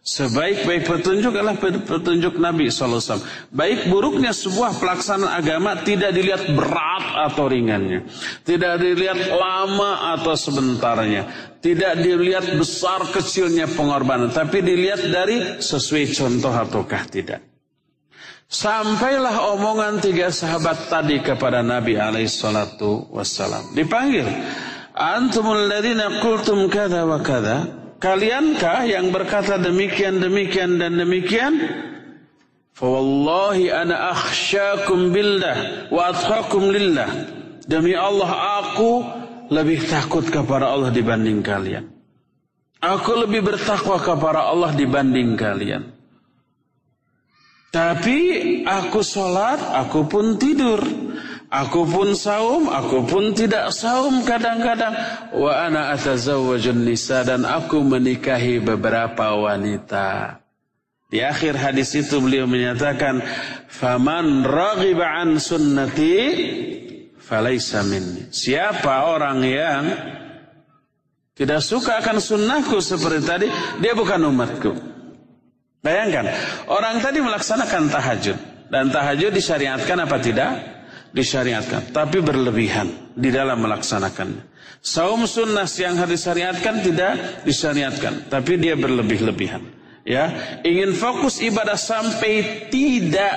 [0.07, 3.19] Sebaik-baik petunjuk adalah petunjuk Nabi SAW.
[3.51, 8.07] Baik buruknya sebuah pelaksanaan agama tidak dilihat berat atau ringannya.
[8.47, 11.27] Tidak dilihat lama atau sebentarnya.
[11.59, 14.31] Tidak dilihat besar kecilnya pengorbanan.
[14.31, 17.56] Tapi dilihat dari sesuai contoh ataukah tidak.
[18.47, 23.75] Sampailah omongan tiga sahabat tadi kepada Nabi alaihissalatu wassalam.
[23.75, 24.23] Dipanggil.
[24.95, 27.67] Antumul ladina kultum kada wa kada.
[27.99, 31.59] Kaliankah yang berkata demikian, demikian, dan demikian?
[32.77, 37.09] Fawallahi ana akhsyakum billah wa atqakum lillah.
[37.67, 39.03] Demi Allah aku
[39.51, 41.89] lebih takut kepada Allah dibanding kalian.
[42.79, 45.96] Aku lebih bertakwa kepada Allah dibanding kalian.
[47.67, 48.19] Tapi
[48.63, 50.79] aku sholat, aku pun tidur.
[51.47, 54.91] Aku pun saum, aku pun tidak saum kadang-kadang.
[55.31, 60.43] Wa ana atazawwajun nisa dan aku menikahi beberapa wanita.
[61.07, 63.23] Di akhir hadis itu beliau menyatakan,
[63.71, 66.15] "Faman raghiba an sunnati
[67.15, 69.83] falaisa minni." Siapa orang yang
[71.31, 73.47] tidak suka akan sunnahku seperti tadi,
[73.79, 74.96] dia bukan umatku.
[75.87, 76.27] Bayangkan,
[76.67, 80.51] orang tadi melaksanakan tahajud dan tahajud disyariatkan apa tidak?
[81.15, 84.43] disyariatkan, tapi berlebihan di dalam melaksanakannya.
[84.83, 87.11] Saum sunnah yang harus disyariatkan tidak
[87.47, 89.63] disyariatkan, tapi dia berlebih-lebihan.
[90.07, 90.31] Ya,
[90.63, 93.35] ingin fokus ibadah sampai tidak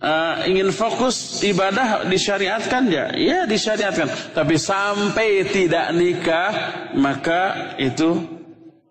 [0.00, 4.32] uh, ingin fokus ibadah disyariatkan ya, ya disyariatkan.
[4.32, 6.52] Tapi sampai tidak nikah
[6.96, 8.39] maka itu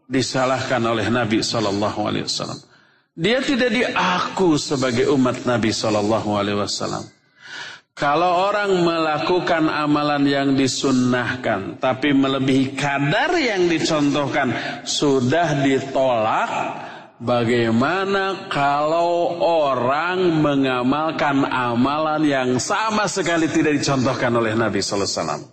[0.10, 2.60] disalahkan oleh Nabi Shallallahu Alaihi Wasallam.
[3.14, 7.06] Dia tidak diaku sebagai umat Nabi Shallallahu Alaihi Wasallam.
[7.94, 14.56] Kalau orang melakukan amalan yang disunnahkan, tapi melebihi kadar yang dicontohkan,
[14.88, 16.52] sudah ditolak.
[17.20, 25.44] Bagaimana kalau orang mengamalkan amalan yang sama sekali tidak dicontohkan oleh Nabi Sallallahu Alaihi Wasallam?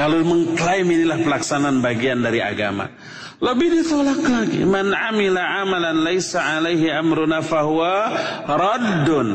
[0.00, 2.88] Lalu mengklaim inilah pelaksanaan bagian dari agama.
[3.36, 4.64] Lebih ditolak lagi.
[4.64, 8.16] Man amila amalan laisa alaihi amruna fahuwa
[8.48, 9.28] raddun.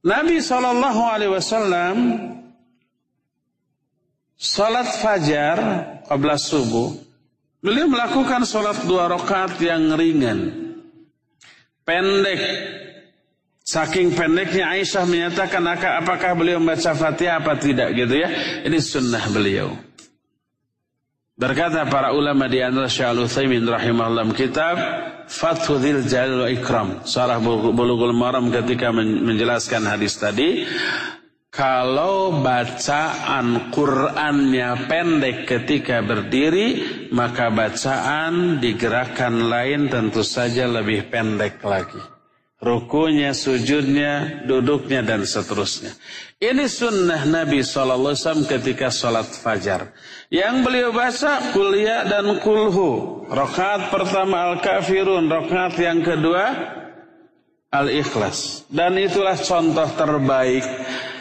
[0.00, 1.96] Nabi Shallallahu Alaihi Wasallam
[4.40, 5.58] salat fajar
[6.08, 6.96] qabla subuh,
[7.60, 10.72] beliau melakukan salat dua rakaat yang ringan,
[11.84, 12.40] pendek.
[13.60, 15.62] Saking pendeknya Aisyah menyatakan
[16.02, 18.26] apakah beliau membaca Fatihah apa tidak gitu ya.
[18.66, 19.89] Ini sunnah beliau.
[21.40, 24.76] Berkata para ulama di antara Syekh Al-Utsaimin rahimahullah kitab
[25.24, 30.68] Fathu Dzil Ikram, Sarah Bulughul Maram ketika menjelaskan hadis tadi,
[31.48, 41.56] kalau bacaan Qur'annya pendek ketika berdiri, maka bacaan di gerakan lain tentu saja lebih pendek
[41.64, 42.19] lagi
[42.60, 45.96] rukunya, sujudnya, duduknya dan seterusnya.
[46.36, 49.92] Ini sunnah Nabi SAW ketika sholat fajar.
[50.28, 53.24] Yang beliau baca kuliah dan kulhu.
[53.28, 56.52] Rokat pertama al-kafirun, rokat yang kedua
[57.72, 58.68] al-ikhlas.
[58.68, 60.64] Dan itulah contoh terbaik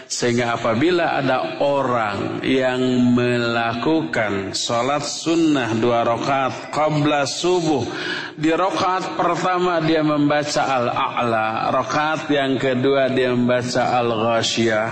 [0.09, 2.81] sehingga apabila ada orang yang
[3.13, 7.85] melakukan sholat sunnah dua rakaat qabla subuh.
[8.33, 11.69] Di rakaat pertama dia membaca al-a'la.
[11.69, 14.89] Rakaat yang kedua dia membaca al-ghasyiyah.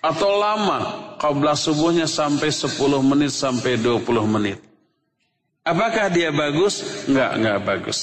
[0.00, 1.12] Atau lama.
[1.20, 2.72] Qabla subuhnya sampai 10
[3.04, 4.58] menit sampai 20 menit.
[5.62, 7.06] Apakah dia bagus?
[7.06, 8.00] Enggak, enggak bagus.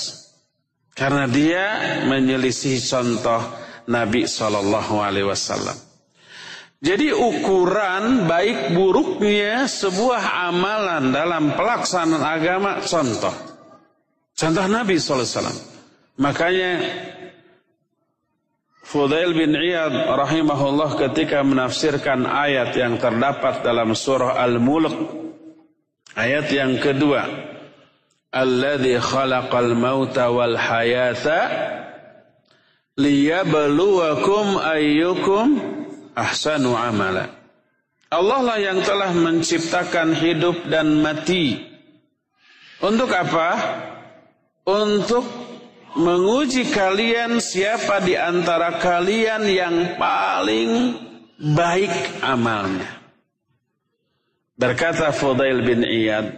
[0.93, 1.63] Karena dia
[2.05, 3.41] menyelisih contoh
[3.89, 5.88] Nabi Shallallahu Alaihi Wasallam.
[6.79, 13.35] Jadi ukuran baik buruknya sebuah amalan dalam pelaksanaan agama contoh.
[14.31, 15.51] Contoh Nabi SAW.
[16.15, 16.71] Makanya
[18.89, 24.95] Fudail bin Iyad rahimahullah ketika menafsirkan ayat yang terdapat dalam surah Al-Mulk
[26.17, 27.21] ayat yang kedua
[28.33, 31.39] Alladzi khalaqal mauta wal hayata
[32.97, 35.47] liyabluwakum ayyukum
[36.19, 37.39] ahsanu amala
[38.09, 41.69] Allah lah yang telah menciptakan hidup dan mati
[42.79, 43.59] untuk apa?
[44.63, 45.27] Untuk
[45.99, 50.95] menguji kalian siapa di antara kalian yang paling
[51.37, 52.87] baik amalnya.
[54.55, 56.35] Berkata Fudail bin Iyad,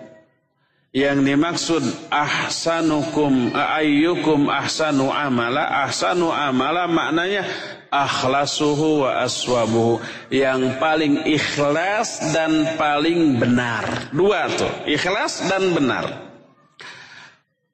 [0.94, 7.46] yang dimaksud ahsanukum ayyukum ahsanu amala, ahsanu amala maknanya
[7.92, 10.00] akhlasuhu wa aswabuhu,
[10.32, 14.10] yang paling ikhlas dan paling benar.
[14.16, 16.32] Dua tuh, ikhlas dan benar.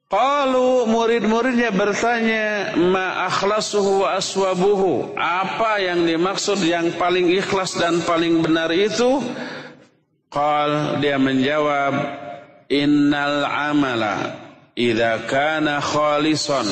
[0.08, 8.40] Kalau murid-muridnya bertanya ma akhlasuhu wa aswabuhu apa yang dimaksud yang paling ikhlas dan paling
[8.40, 9.20] benar itu
[10.28, 11.92] Qal dia menjawab
[12.68, 14.36] innal amala
[14.76, 16.68] idza kana khalisan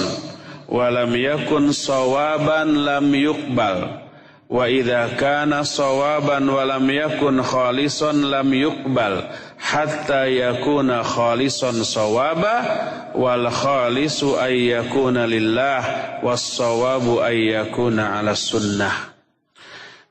[0.67, 4.07] wa lam yakun sawaban lam yuqbal.
[4.47, 9.27] Wa idza kana sawaban wa lam yakun khalisan lam yuqbal.
[9.59, 12.55] Hatta yakuna khalisan sawaba
[13.17, 15.83] wal khalisu ay yakuna lillah
[16.23, 19.17] was sawabu ay yakuna ala sunnah.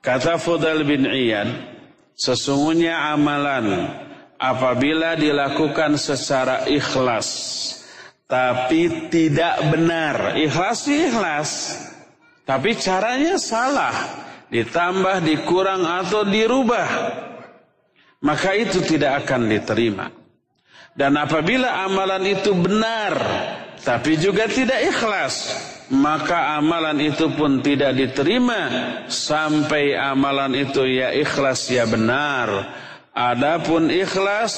[0.01, 1.49] Kata Fudal bin Iyad
[2.13, 3.89] sesungguhnya amalan
[4.37, 7.27] apabila dilakukan secara ikhlas
[8.25, 11.51] tapi tidak benar ikhlas ikhlas
[12.45, 16.89] tapi caranya salah ditambah, dikurang atau dirubah,
[18.21, 20.07] maka itu tidak akan diterima.
[20.95, 23.13] Dan apabila amalan itu benar,
[23.83, 25.51] tapi juga tidak ikhlas,
[25.91, 28.61] maka amalan itu pun tidak diterima
[29.11, 32.47] sampai amalan itu ya ikhlas ya benar.
[33.11, 34.55] Adapun ikhlas,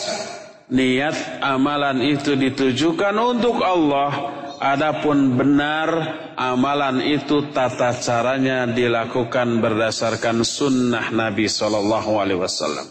[0.67, 5.89] niat amalan itu ditujukan untuk Allah Adapun benar
[6.33, 12.89] amalan itu tata caranya dilakukan berdasarkan sunnah Nabi Shallallahu Alaihi Wasallam.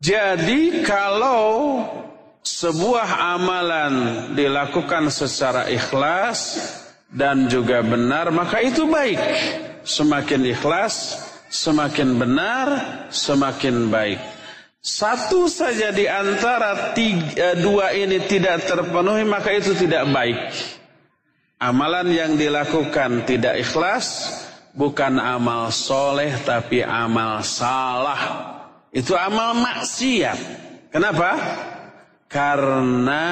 [0.00, 1.84] Jadi kalau
[2.40, 3.94] sebuah amalan
[4.32, 6.56] dilakukan secara ikhlas
[7.12, 9.20] dan juga benar maka itu baik.
[9.84, 11.20] Semakin ikhlas,
[11.52, 12.66] semakin benar,
[13.12, 14.37] semakin baik.
[14.88, 20.48] Satu saja di antara tiga, eh, dua ini tidak terpenuhi maka itu tidak baik.
[21.60, 24.32] Amalan yang dilakukan tidak ikhlas
[24.72, 28.20] bukan amal soleh tapi amal salah.
[28.88, 30.40] Itu amal maksiat.
[30.88, 31.36] Kenapa?
[32.24, 33.24] Karena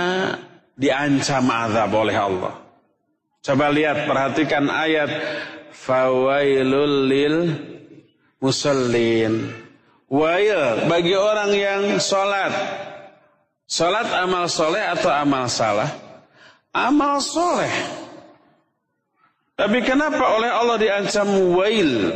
[0.76, 2.54] diancam azab oleh Allah.
[3.40, 5.09] Coba lihat perhatikan ayat
[5.72, 7.36] fawailul lil
[8.44, 9.65] musallin.
[10.07, 12.54] Wail bagi orang yang sholat.
[13.66, 15.90] Sholat amal soleh atau amal salah?
[16.70, 17.74] Amal soleh.
[19.59, 21.26] Tapi kenapa oleh Allah diancam
[21.59, 22.14] wail?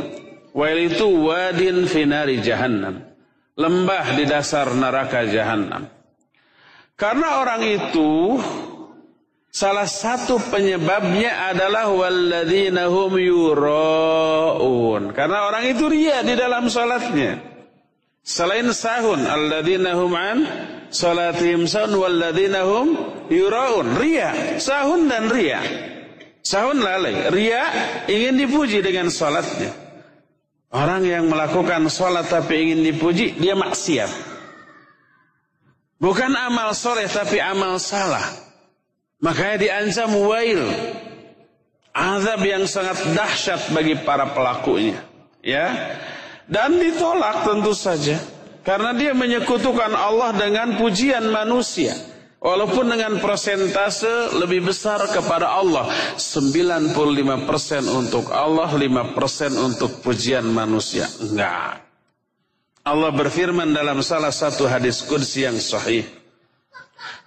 [0.55, 3.03] Wail itu wadin finari jahannam.
[3.59, 5.91] Lembah di dasar neraka jahannam.
[6.95, 8.39] Karena orang itu
[9.51, 15.11] salah satu penyebabnya adalah walladzina hum yuraun.
[15.11, 17.50] Karena orang itu ria di dalam sholatnya.
[18.21, 20.37] Selain sahun, alladzina hum an
[20.93, 22.87] salatihim sahun walladzina hum
[23.33, 23.97] yuraun.
[23.97, 25.61] Ria, sahun dan ria.
[26.41, 27.61] Sahun lalai, ria
[28.09, 29.73] ingin dipuji dengan salatnya.
[30.71, 34.31] Orang yang melakukan salat tapi ingin dipuji, dia maksiat.
[36.01, 38.25] Bukan amal soleh tapi amal salah.
[39.21, 40.65] Makanya diancam wail.
[41.93, 44.97] Azab yang sangat dahsyat bagi para pelakunya.
[45.45, 45.93] Ya,
[46.51, 48.19] dan ditolak tentu saja.
[48.61, 51.97] Karena dia menyekutukan Allah dengan pujian manusia.
[52.41, 55.89] Walaupun dengan persentase lebih besar kepada Allah.
[56.17, 56.93] 95%
[57.89, 61.09] untuk Allah, 5% untuk pujian manusia.
[61.21, 61.85] Enggak.
[62.81, 66.01] Allah berfirman dalam salah satu hadis kudsi yang sahih.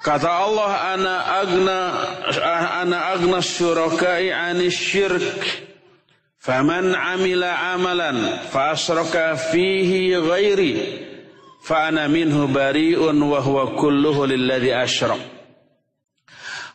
[0.03, 1.81] Kata Allah, ana agna
[2.83, 5.64] ana agna syurakai anis syirk.
[6.45, 10.73] Faman amila amalan fa asyraka fihi ghairi
[11.65, 15.25] fa ana minhu bari'un wa huwa kulluhu lilladzi asyrak.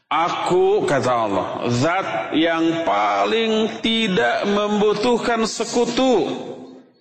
[0.10, 6.26] Aku kata Allah, zat yang paling tidak membutuhkan sekutu,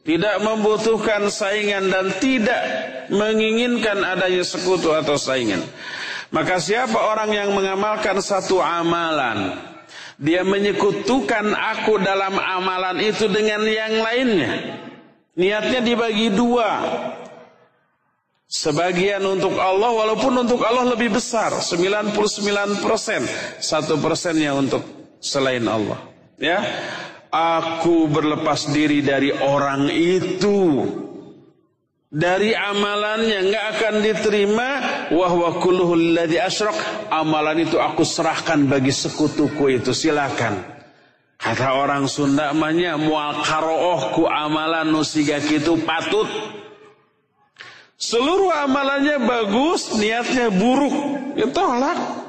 [0.05, 2.61] tidak membutuhkan saingan dan tidak
[3.09, 5.65] menginginkan adanya sekutu atau saingan.
[6.29, 9.57] Maka siapa orang yang mengamalkan satu amalan
[10.19, 14.53] Dia menyekutukan aku dalam amalan itu dengan yang lainnya.
[15.39, 16.71] Niatnya dibagi dua.
[18.49, 21.55] Sebagian untuk Allah walaupun untuk Allah lebih besar.
[21.55, 23.23] 99 persen.
[23.63, 24.83] Satu persennya untuk
[25.23, 26.03] selain Allah.
[26.39, 26.59] Ya,
[27.29, 30.89] Aku berlepas diri dari orang itu
[32.09, 34.69] dari amalannya nggak akan diterima.
[35.13, 36.77] Wahwa kulluhul asyrak.
[37.13, 39.93] Amalan itu aku serahkan bagi sekutuku itu.
[39.93, 40.77] Silakan.
[41.39, 46.27] Kata orang Sunda namanya mual karooh amalan nusiga itu patut.
[47.99, 50.95] Seluruh amalannya bagus niatnya buruk.
[51.39, 52.29] Itu tolak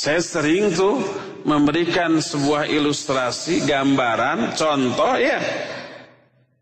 [0.00, 1.02] saya sering tuh
[1.44, 5.36] memberikan sebuah ilustrasi gambaran contoh ya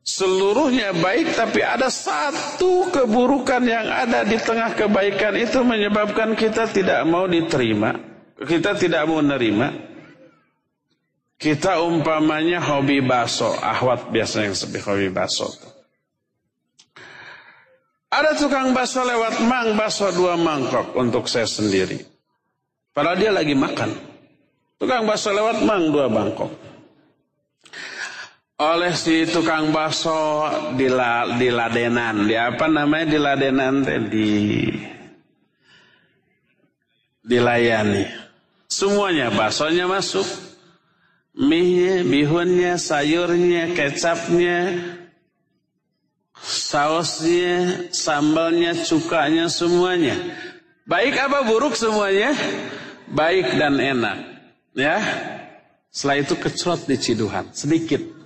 [0.08, 7.04] Seluruhnya baik tapi ada satu keburukan yang ada di tengah kebaikan itu menyebabkan kita tidak
[7.04, 7.92] mau diterima.
[8.38, 9.68] Kita tidak mau menerima.
[11.36, 13.52] Kita umpamanya hobi baso.
[13.60, 15.52] Ahwat biasanya yang sebut hobi baso.
[18.08, 22.00] Ada tukang baso lewat mang baso dua mangkok untuk saya sendiri.
[22.96, 23.92] Padahal dia lagi makan.
[24.80, 26.67] Tukang baso lewat mang dua mangkok
[28.58, 32.26] oleh si tukang bakso di, la, di ladenan.
[32.26, 33.06] Di apa namanya?
[33.06, 33.74] Di ladenan
[34.10, 34.28] di
[37.22, 38.04] dilayani.
[38.66, 40.26] Semuanya baksonya masuk.
[41.38, 44.74] Mie bihunnya sayurnya kecapnya
[46.42, 50.18] sausnya sambalnya cukanya semuanya.
[50.82, 52.34] Baik apa buruk semuanya?
[53.06, 54.18] Baik dan enak.
[54.74, 54.98] Ya?
[55.94, 57.54] Setelah itu kecrot di ciduhan.
[57.54, 58.17] Sedikit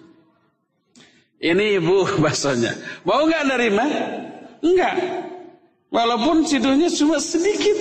[1.42, 2.72] ini ibu baksonya.
[3.02, 3.84] Mau nggak nerima?
[4.62, 4.94] Enggak.
[5.92, 7.76] Walaupun cidunya cuma sedikit.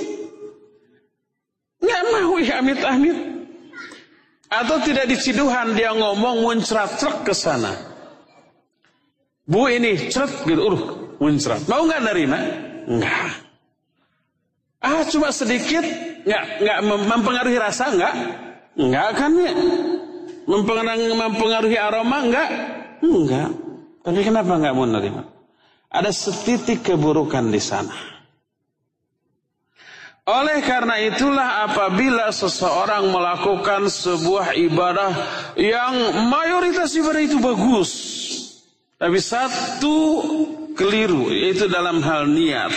[1.80, 3.18] Nggak mau ya amit-amit.
[4.51, 7.72] Atau tidak diciduhan dia ngomong muncrat truk ke sana.
[9.47, 10.84] Bu ini ceret gitu, uruh
[11.24, 11.64] muncrat.
[11.72, 12.39] Mau nggak nerima?
[12.89, 13.32] Enggak.
[14.82, 15.86] Ah cuma sedikit,
[16.26, 18.14] nggak nggak mempengaruhi rasa nggak?
[18.76, 19.53] Enggak kan ya?
[20.49, 22.49] Mempengaruhi, mempengaruhi aroma enggak?
[23.02, 23.52] Enggak.
[24.02, 25.24] Tapi kenapa enggak mau menerima?
[25.91, 27.93] Ada setitik keburukan di sana.
[30.22, 35.12] Oleh karena itulah apabila seseorang melakukan sebuah ibadah
[35.58, 37.91] yang mayoritas ibadah itu bagus.
[39.02, 39.97] Tapi satu
[40.78, 42.70] keliru yaitu dalam hal niat.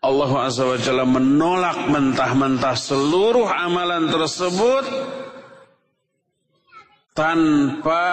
[0.00, 4.86] Allah Azza wa Jalla menolak mentah-mentah seluruh amalan tersebut
[7.12, 8.06] tanpa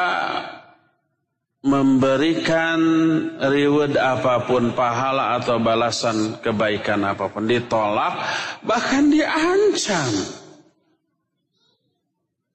[1.65, 2.77] memberikan
[3.41, 8.21] reward apa pun, pahala atau balasan kebaikan apa pun ditolak,
[8.61, 10.13] bahkan diancam.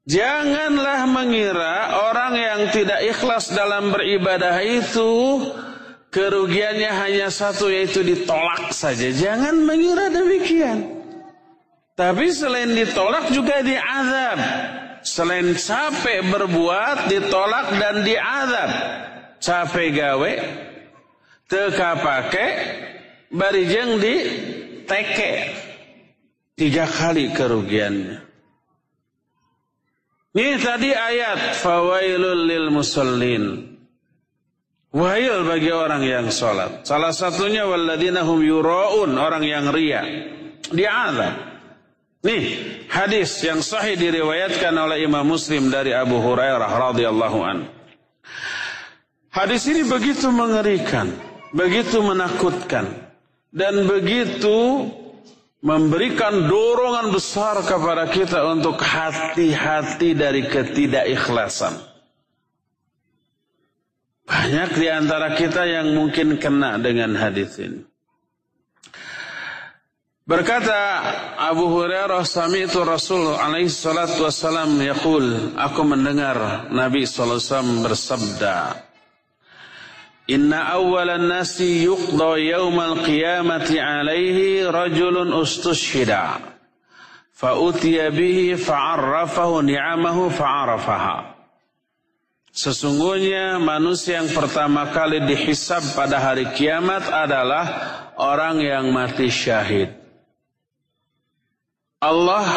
[0.07, 5.43] Janganlah mengira orang yang tidak ikhlas dalam beribadah itu
[6.15, 9.11] kerugiannya hanya satu yaitu ditolak saja.
[9.11, 11.03] Jangan mengira demikian.
[11.99, 14.39] Tapi selain ditolak juga diazab.
[15.01, 18.71] Selain capek berbuat, ditolak dan diadab.
[19.41, 20.33] Capek gawe,
[21.49, 22.47] teka pake,
[23.33, 24.15] barijeng di
[24.85, 25.57] teke.
[26.53, 28.21] Tiga kali kerugiannya.
[30.31, 33.67] Ini tadi ayat fawailul lil musallin.
[34.91, 36.83] Wahil bagi orang yang sholat.
[36.87, 40.03] Salah satunya waladina hum yuraun, orang yang ria.
[40.71, 41.50] Diadab.
[42.21, 42.45] Nih,
[42.93, 47.65] hadis yang sahih diriwayatkan oleh Imam Muslim dari Abu Hurairah radhiyallahu an.
[49.33, 51.09] Hadis ini begitu mengerikan,
[51.57, 52.93] begitu menakutkan
[53.57, 54.85] dan begitu
[55.65, 61.73] memberikan dorongan besar kepada kita untuk hati-hati dari ketidakikhlasan.
[64.29, 67.90] Banyak di antara kita yang mungkin kena dengan hadis ini.
[70.31, 71.03] Berkata
[71.43, 75.59] Abu Hurairah sami'tu Rasul alaihi salatu wassalam yaqul.
[75.59, 78.57] Aku mendengar Nabi sallallahu alaihi wasallam bersabda
[80.31, 86.39] Inna awwalan nasi yuqda yawmal qiyamati alaihi rajulun ustushhida
[87.35, 91.43] fa utiya bihi fa'arrafahu ni'amahu fa'arafaha.
[92.55, 97.67] Sesungguhnya manusia yang pertama kali dihisab pada hari kiamat adalah
[98.15, 100.00] orang yang mati syahid
[102.01, 102.49] Allah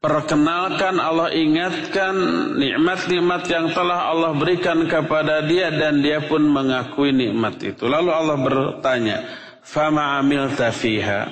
[0.00, 2.14] perkenalkan, Allah ingatkan
[2.56, 7.84] nikmat-nikmat yang telah Allah berikan kepada dia dan dia pun mengakui nikmat itu.
[7.84, 9.16] Lalu Allah bertanya,
[9.60, 11.28] "Fama amilta fiha?"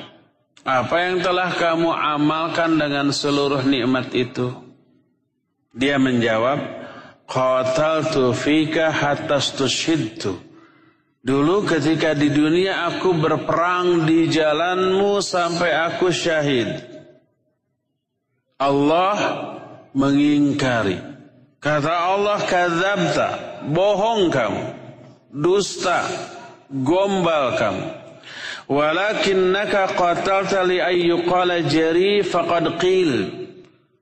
[0.60, 4.52] Apa yang telah kamu amalkan dengan seluruh nikmat itu?
[5.72, 6.60] Dia menjawab,
[7.24, 10.49] Qataltu fika hatta stushidtu.
[11.20, 16.80] Dulu ketika di dunia aku berperang di jalanmu sampai aku syahid.
[18.56, 19.16] Allah
[19.92, 20.96] mengingkari.
[21.60, 23.28] Kata Allah, kadzabta,
[23.68, 24.64] bohong kamu,
[25.28, 26.08] dusta,
[26.72, 27.86] gombal kamu.
[28.70, 33.39] Walakinnaka qatalta li ayyuqala jari faqad qil.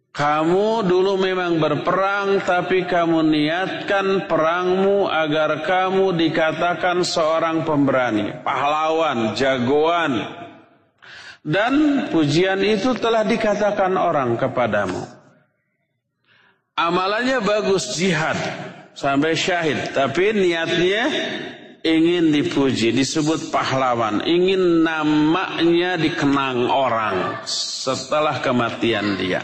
[0.09, 10.45] Kamu dulu memang berperang tapi kamu niatkan perangmu agar kamu dikatakan seorang pemberani, pahlawan, jagoan.
[11.45, 15.07] Dan pujian itu telah dikatakan orang kepadamu.
[16.79, 18.39] Amalannya bagus jihad
[18.99, 21.11] sampai syahid, tapi niatnya
[21.87, 29.43] ingin dipuji, disebut pahlawan, ingin namanya dikenang orang setelah kematian dia.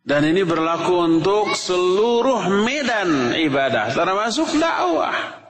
[0.00, 5.40] Dan ini berlaku untuk seluruh medan ibadah, termasuk dakwah.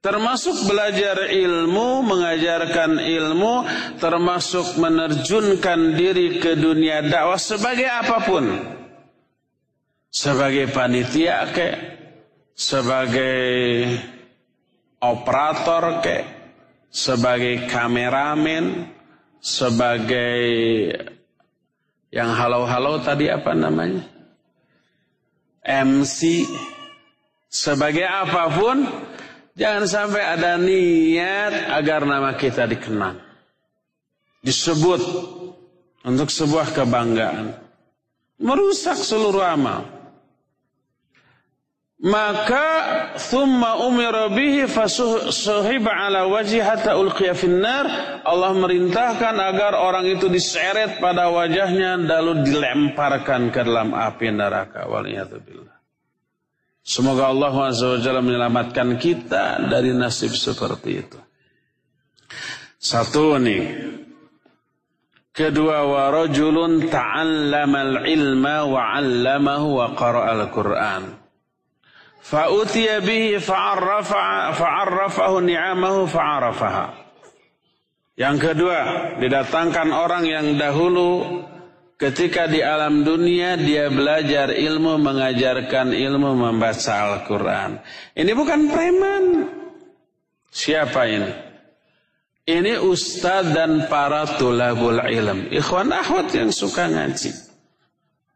[0.00, 3.54] Termasuk belajar ilmu, mengajarkan ilmu,
[4.00, 8.44] termasuk menerjunkan diri ke dunia dakwah sebagai apa pun.
[10.08, 11.78] Sebagai panitia kayak
[12.56, 13.40] sebagai
[15.00, 16.18] operator ke,
[16.88, 18.88] sebagai kameramen,
[19.40, 20.40] sebagai
[22.10, 24.02] yang halau-halau tadi apa namanya?
[25.62, 26.46] MC,
[27.46, 28.86] sebagai apa pun,
[29.54, 33.18] jangan sampai ada niat agar nama kita dikenal.
[34.42, 35.02] Disebut
[36.02, 37.54] untuk sebuah kebanggaan.
[38.40, 39.99] Merusak seluruh amal
[42.00, 42.68] maka
[43.20, 47.84] thumma umira bihi fasuhiba ala wajhi hatta ulqiya finnar
[48.24, 55.80] Allah merintahkan agar orang itu diseret pada wajahnya lalu dilemparkan ke dalam api neraka waliyadzubillah
[56.80, 61.18] Semoga Allah SWT menyelamatkan kita dari nasib seperti itu.
[62.80, 63.64] Satu nih.
[65.30, 71.19] Kedua wa rajulun ta'allama al-ilma wa 'allamahu wa qara'a
[72.20, 76.86] Fa'utiya bihi fa'arrafahu ni'amahu fa'arafaha.
[78.20, 78.80] Yang kedua,
[79.16, 81.40] didatangkan orang yang dahulu
[81.96, 87.80] ketika di alam dunia dia belajar ilmu, mengajarkan ilmu, membaca Al-Quran.
[88.12, 89.24] Ini bukan preman.
[90.52, 91.32] Siapa ini?
[92.44, 95.48] Ini ustadz dan para tulabul ilm.
[95.48, 97.49] Ikhwan akhwat yang suka ngaji.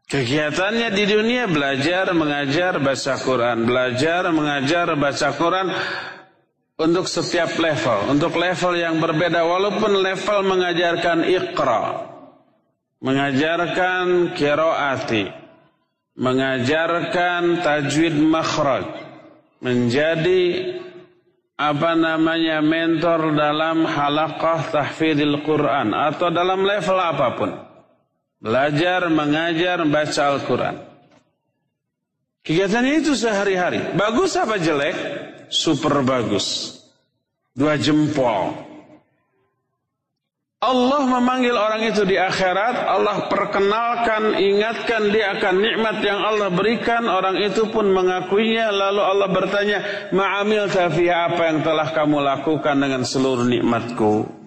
[0.05, 3.65] Kegiatannya di dunia belajar, mengajar, baca Quran.
[3.65, 5.73] Belajar, mengajar, baca Quran
[6.77, 8.13] untuk setiap level.
[8.13, 9.41] Untuk level yang berbeda.
[9.41, 12.05] Walaupun level mengajarkan ikra.
[13.01, 15.25] Mengajarkan kiroati.
[16.21, 18.85] Mengajarkan tajwid makhraj.
[19.57, 20.43] Menjadi
[21.57, 25.97] apa namanya mentor dalam halaqah tahfidil Quran.
[25.97, 27.64] Atau dalam level apa pun.
[28.45, 30.75] Belajar, mengajar, baca Al-Quran.
[32.45, 33.97] Kegiatannya itu sehari-hari.
[33.97, 34.93] Bagus apa jelek?
[35.49, 36.77] Super bagus.
[37.57, 38.53] Dua jempol.
[40.61, 42.85] Allah memanggil orang itu di akhirat.
[42.85, 47.09] Allah perkenalkan, ingatkan dia akan nikmat yang Allah berikan.
[47.09, 48.69] Orang itu pun mengakuinya.
[48.69, 49.79] Lalu Allah bertanya,
[50.13, 54.44] Ma'amil tafiha apa yang telah kamu lakukan dengan seluruh nikmatku?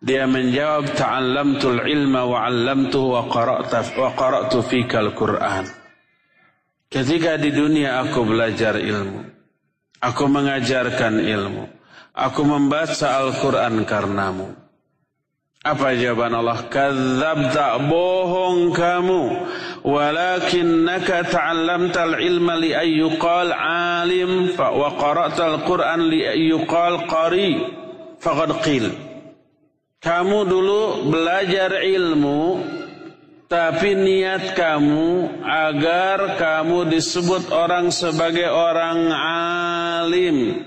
[0.00, 5.68] Dia menjawab ta'allamtul ilma wa 'allamtuhu wa qara'tu wa qara'tu fikal Qur'an.
[6.88, 9.28] Ketika di dunia aku belajar ilmu,
[10.00, 11.68] aku mengajarkan ilmu,
[12.16, 14.56] aku membaca Al-Qur'an karenamu.
[15.60, 16.64] Apa jawaban Allah?
[16.72, 19.22] Kadzabta bohong kamu.
[19.84, 23.52] Walakinnaka ta'allamtal ilma li ayyuqal
[24.00, 27.60] alim wa qara'tal Qur'an li ayyuqal qari.
[28.16, 29.09] Faqad qil.
[30.00, 32.64] Kamu dulu belajar ilmu,
[33.52, 39.12] tapi niat kamu agar kamu disebut orang sebagai orang
[40.00, 40.64] alim,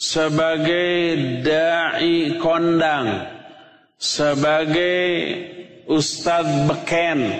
[0.00, 3.28] sebagai dai kondang,
[4.00, 5.04] sebagai
[5.84, 7.36] ustadz beken,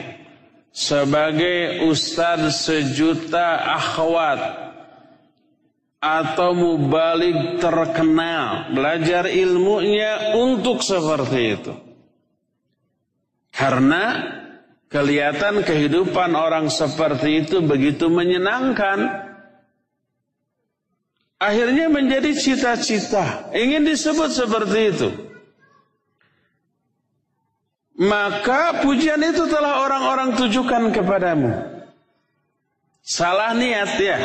[0.77, 4.72] sebagai ustadz sejuta akhwat,
[6.03, 11.73] atau mubalik terkenal, belajar ilmunya untuk seperti itu.
[13.55, 14.19] Karena
[14.91, 19.31] kelihatan kehidupan orang seperti itu begitu menyenangkan.
[21.39, 25.11] Akhirnya menjadi cita-cita, ingin disebut seperti itu.
[28.03, 31.55] maka pujian itu telah orang-orang tujukan kepadamu.
[33.03, 34.19] Salah niat ya.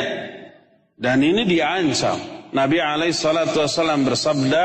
[0.98, 2.50] Dan ini diancam.
[2.50, 4.64] Nabi alaihi salatu wasallam bersabda,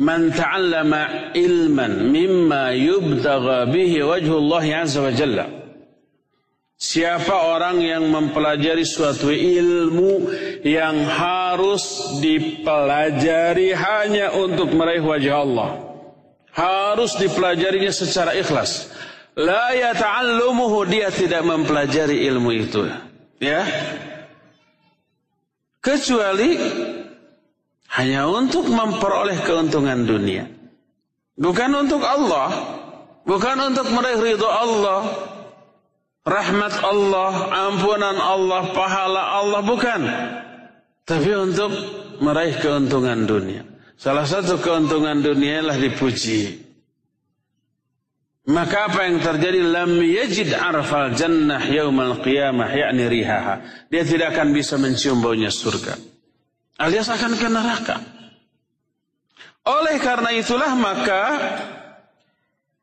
[0.00, 5.46] "Man ta'allama ilman mimma yubtagha bihi wajhullah azza wa jalla."
[6.78, 10.30] Siapa orang yang mempelajari suatu ilmu
[10.62, 15.70] yang harus dipelajari hanya untuk meraih wajah Allah.
[16.54, 18.94] Harus dipelajarinya secara ikhlas.
[19.34, 22.86] La yata'allumuhu dia tidak mempelajari ilmu itu.
[23.42, 23.66] Ya.
[25.88, 26.52] Kecuali
[27.96, 30.44] hanya untuk memperoleh keuntungan dunia.
[31.40, 32.52] Bukan untuk Allah.
[33.24, 35.08] Bukan untuk meraih ridho Allah
[36.28, 37.30] rahmat Allah,
[37.72, 40.00] ampunan Allah, pahala Allah bukan.
[41.08, 41.72] Tapi untuk
[42.20, 43.64] meraih keuntungan dunia.
[43.96, 46.67] Salah satu keuntungan dunia adalah dipuji.
[48.48, 49.60] Maka apa yang terjadi?
[49.60, 53.60] Lam yajid arfal jannah yaumal qiyamah yakni rihaha.
[53.92, 56.00] Dia tidak akan bisa mencium baunya surga.
[56.80, 58.00] Alias akan ke neraka.
[59.68, 61.22] Oleh karena itulah maka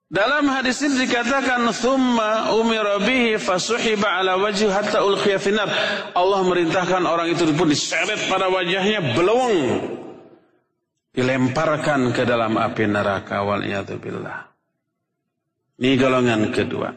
[0.05, 5.65] dalam hadis ini dikatakan thumma umira bihi fasuhiba ala wajhi hatta ulqiya finar.
[6.13, 9.81] Allah merintahkan orang itu pun diseret pada wajahnya belawang.
[11.09, 13.65] Dilemparkan ke dalam api neraka wal
[13.97, 14.44] billah.
[15.75, 16.89] Ini golongan kedua.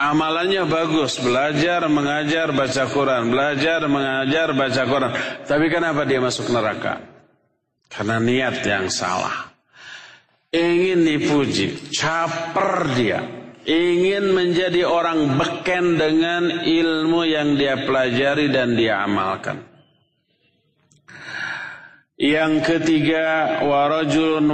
[0.00, 5.12] Amalannya bagus, belajar, mengajar, baca Quran, belajar, mengajar, baca Quran.
[5.44, 7.04] Tapi kenapa dia masuk neraka?
[7.90, 9.50] Karena niat yang salah
[10.50, 13.22] ingin dipuji, caper dia,
[13.62, 19.69] ingin menjadi orang beken dengan ilmu yang dia pelajari dan dia amalkan.
[22.20, 24.52] Yang ketiga, wa rajulun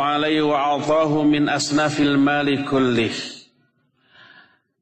[0.00, 3.12] alaihi wa atahu min asnafil mali kullih.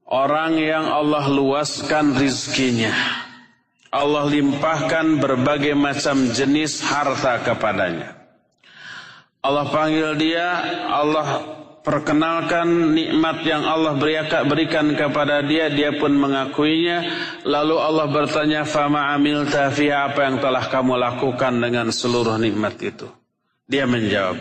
[0.07, 2.95] Orang yang Allah luaskan rizkinya.
[3.91, 8.15] Allah limpahkan berbagai macam jenis harta kepadanya.
[9.43, 10.47] Allah panggil dia,
[10.87, 11.58] Allah
[11.89, 13.97] perkenalkan nikmat yang Allah
[14.45, 17.01] berikan kepada dia, dia pun mengakuinya.
[17.49, 23.09] Lalu Allah bertanya, "Fama amil fiha apa yang telah kamu lakukan dengan seluruh nikmat itu?"
[23.65, 24.37] Dia menjawab,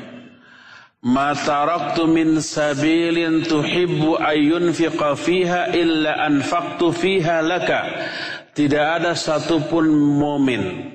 [1.08, 8.12] "Ma taraktu min sabilin tuhibbu ayyunfiqa fiha illa anfaqtu fiha laka."
[8.52, 10.92] Tidak ada satupun momen,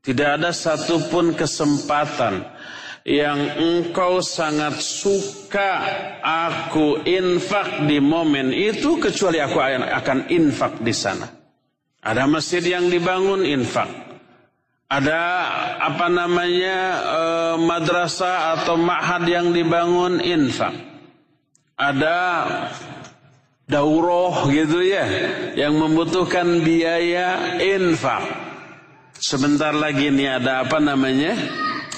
[0.00, 2.48] tidak ada satupun kesempatan
[3.02, 5.82] yang engkau sangat suka
[6.22, 11.26] aku infak di momen itu kecuali aku akan infak di sana.
[12.02, 13.90] Ada masjid yang dibangun infak.
[14.92, 15.22] Ada
[15.80, 17.22] apa namanya e,
[17.64, 20.74] madrasah atau ma'had yang dibangun infak.
[21.78, 22.18] Ada
[23.64, 25.06] dauroh gitu ya
[25.56, 28.20] yang membutuhkan biaya infak.
[29.16, 31.38] Sebentar lagi ini ada apa namanya?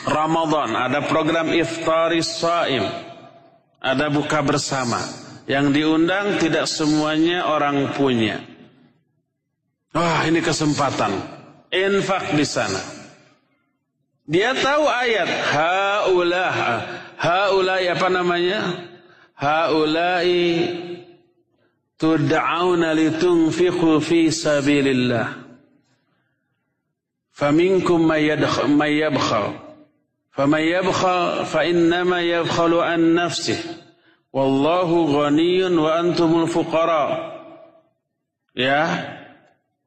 [0.05, 2.85] Ramadan, ada program iftaris saim.
[3.81, 5.01] Ada buka bersama.
[5.45, 8.41] Yang diundang tidak semuanya orang punya.
[9.93, 11.13] Wah, ini kesempatan.
[11.69, 12.81] Infak di sana.
[14.25, 16.57] Dia tahu ayat haulah.
[17.21, 18.61] Haulai apa namanya?
[19.37, 20.33] Haulai
[22.01, 25.45] tud'auna litunfiqu fi sabilillah.
[27.37, 28.33] Faminkum may
[29.01, 29.65] yabkhal
[30.34, 33.60] فمن يبخل فإنما يبخل عن نفسه
[34.34, 37.40] والله غني وأنتم الفقراء
[38.60, 38.84] ya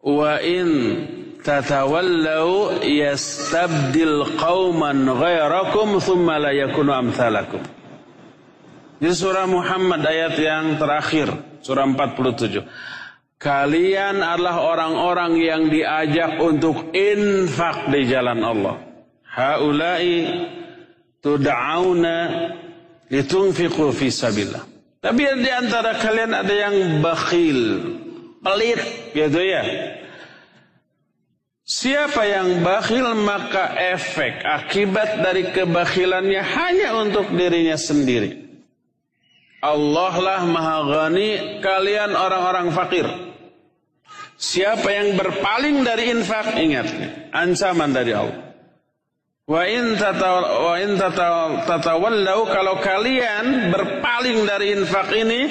[0.00, 0.68] wa in
[1.44, 7.60] tatawallau yastabdil qauman ghairakum thumma la yakunu amsalakum
[8.96, 11.28] di surah Muhammad ayat yang terakhir
[11.60, 12.64] surah 47
[13.36, 18.76] kalian adalah orang-orang yang diajak untuk infak di jalan Allah
[19.37, 20.25] haulai
[21.21, 22.17] tud'auna
[23.13, 24.65] litunfiqu fi sabilillah.
[24.97, 27.61] Tapi di antara kalian ada yang bakhil,
[28.41, 28.81] pelit
[29.13, 29.63] gitu ya.
[31.67, 38.47] Siapa yang bakhil maka efek akibat dari kebakhilannya hanya untuk dirinya sendiri.
[39.61, 43.07] Allah lah maha ghani, kalian orang-orang fakir.
[44.37, 46.87] Siapa yang berpaling dari infak, ingat,
[47.35, 48.46] ancaman dari Allah.
[49.47, 49.95] Wa in
[50.99, 55.41] tatawallau kalau kalian berpaling dari infak ini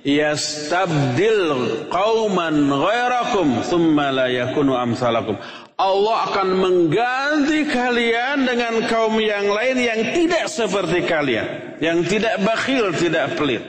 [0.00, 5.36] yastabdil qauman ghairakum thumma la yakunu amsalakum.
[5.76, 12.96] Allah akan mengganti kalian dengan kaum yang lain yang tidak seperti kalian, yang tidak bakhil,
[12.96, 13.60] tidak pelit.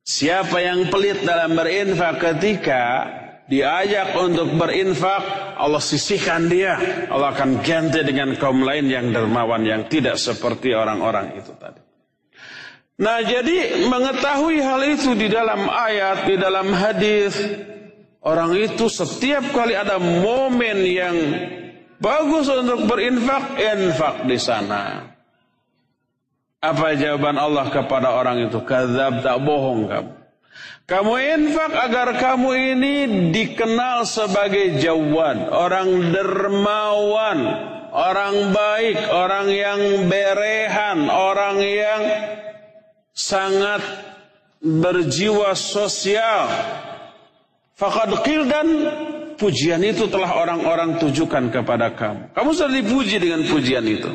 [0.00, 3.04] Siapa yang pelit dalam berinfak ketika
[3.48, 6.76] diajak untuk berinfak, Allah sisihkan dia.
[7.12, 11.80] Allah akan ganti dengan kaum lain yang dermawan, yang tidak seperti orang-orang itu tadi.
[12.94, 17.34] Nah jadi mengetahui hal itu di dalam ayat, di dalam hadis,
[18.22, 21.16] orang itu setiap kali ada momen yang
[21.98, 25.10] bagus untuk berinfak, infak di sana.
[26.64, 28.62] Apa jawaban Allah kepada orang itu?
[28.64, 30.23] Kazab tak bohong kamu.
[30.84, 32.96] Kamu infak agar kamu ini
[33.32, 37.40] dikenal sebagai jawad, orang dermawan,
[37.88, 39.80] orang baik, orang yang
[40.12, 42.02] berehan, orang yang
[43.16, 43.80] sangat
[44.60, 46.52] berjiwa sosial.
[47.80, 48.68] Fakad dan
[49.40, 52.36] pujian itu telah orang-orang tujukan kepada kamu.
[52.36, 54.12] Kamu sudah dipuji dengan pujian itu.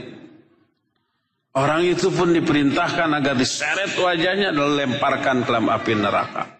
[1.57, 6.58] Orang itu pun diperintahkan agar diseret wajahnya dan lemparkan ke dalam api neraka.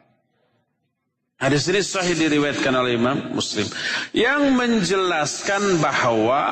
[1.40, 3.64] Hadis ini sahih diriwayatkan oleh Imam Muslim
[4.12, 6.44] yang menjelaskan bahwa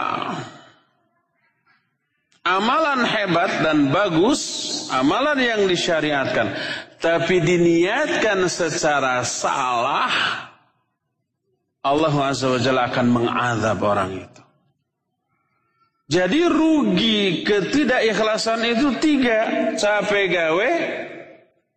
[2.47, 4.41] amalan hebat dan bagus,
[4.87, 6.55] amalan yang disyariatkan,
[7.03, 10.07] tapi diniatkan secara salah,
[11.83, 14.41] Allah Azza wa Jalla akan mengadab orang itu.
[16.07, 19.75] Jadi rugi ketidakikhlasan itu tiga.
[19.75, 20.71] Capek gawe,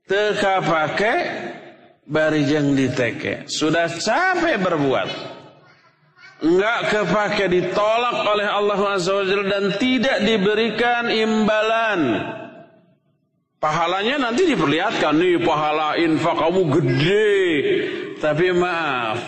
[0.06, 1.18] teka pakai,
[2.10, 3.46] barijang diteke.
[3.46, 5.08] Sudah capek berbuat.
[6.40, 12.00] Enggak kepake ditolak oleh Allah Azza dan tidak diberikan imbalan.
[13.60, 17.36] Pahalanya nanti diperlihatkan nih pahala infak kamu gede.
[18.24, 19.20] Tapi maaf,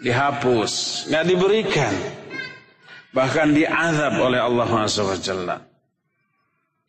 [0.00, 1.92] dihapus, nggak diberikan.
[3.12, 5.04] Bahkan diazab oleh Allah Azza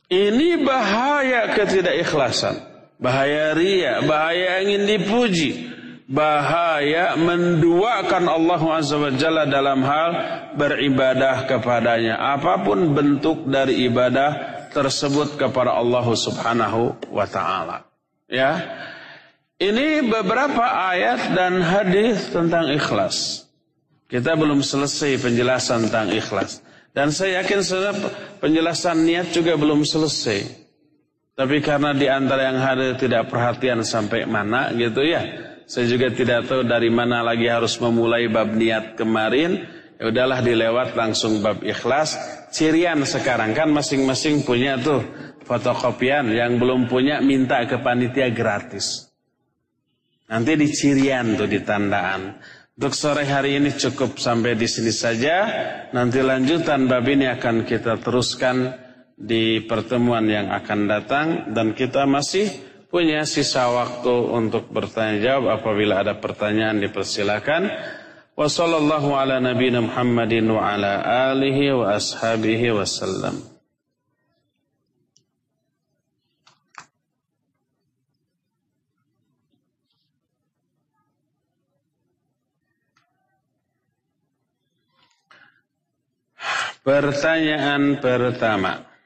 [0.08, 2.67] Ini bahaya ketidakikhlasan.
[2.98, 5.70] Bahaya ria, bahaya ingin dipuji,
[6.10, 10.10] bahaya menduakan Allah Azza wa Jalla dalam hal
[10.58, 12.18] beribadah kepadanya.
[12.18, 17.86] Apa pun bentuk dari ibadah tersebut kepada Allah Subhanahu wa taala.
[18.26, 18.66] Ya.
[19.58, 23.50] Ini beberapa ayat dan hadis tentang ikhlas.
[24.06, 26.62] Kita belum selesai penjelasan tentang ikhlas.
[26.94, 27.62] Dan saya yakin
[28.38, 30.67] penjelasan niat juga belum selesai.
[31.38, 35.22] Tapi karena di antara yang hadir tidak perhatian sampai mana gitu ya.
[35.70, 39.62] Saya juga tidak tahu dari mana lagi harus memulai bab niat kemarin.
[40.02, 42.18] Ya udahlah dilewat langsung bab ikhlas.
[42.50, 45.06] Cirian sekarang kan masing-masing punya tuh
[45.46, 46.34] fotokopian.
[46.34, 49.06] Yang belum punya minta ke panitia gratis.
[50.34, 52.34] Nanti di cirian tuh di tandaan.
[52.74, 55.46] Untuk sore hari ini cukup sampai di sini saja.
[55.94, 58.87] Nanti lanjutan bab ini akan kita teruskan
[59.18, 62.54] di pertemuan yang akan datang dan kita masih
[62.88, 67.66] punya sisa waktu untuk bertanya jawab apabila ada pertanyaan dipersilakan.
[68.38, 71.02] Wassallallahu ala nabiyina Muhammadin wa ala
[71.34, 73.42] alihi wa ashabihi wasallam.
[86.86, 88.97] Pertanyaan pertama.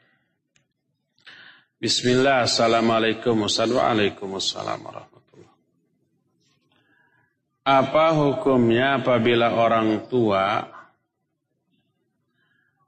[1.81, 5.57] Bismillah, Assalamualaikum Waalaikumsalam warahmatullahi
[7.65, 10.61] Apa hukumnya apabila orang tua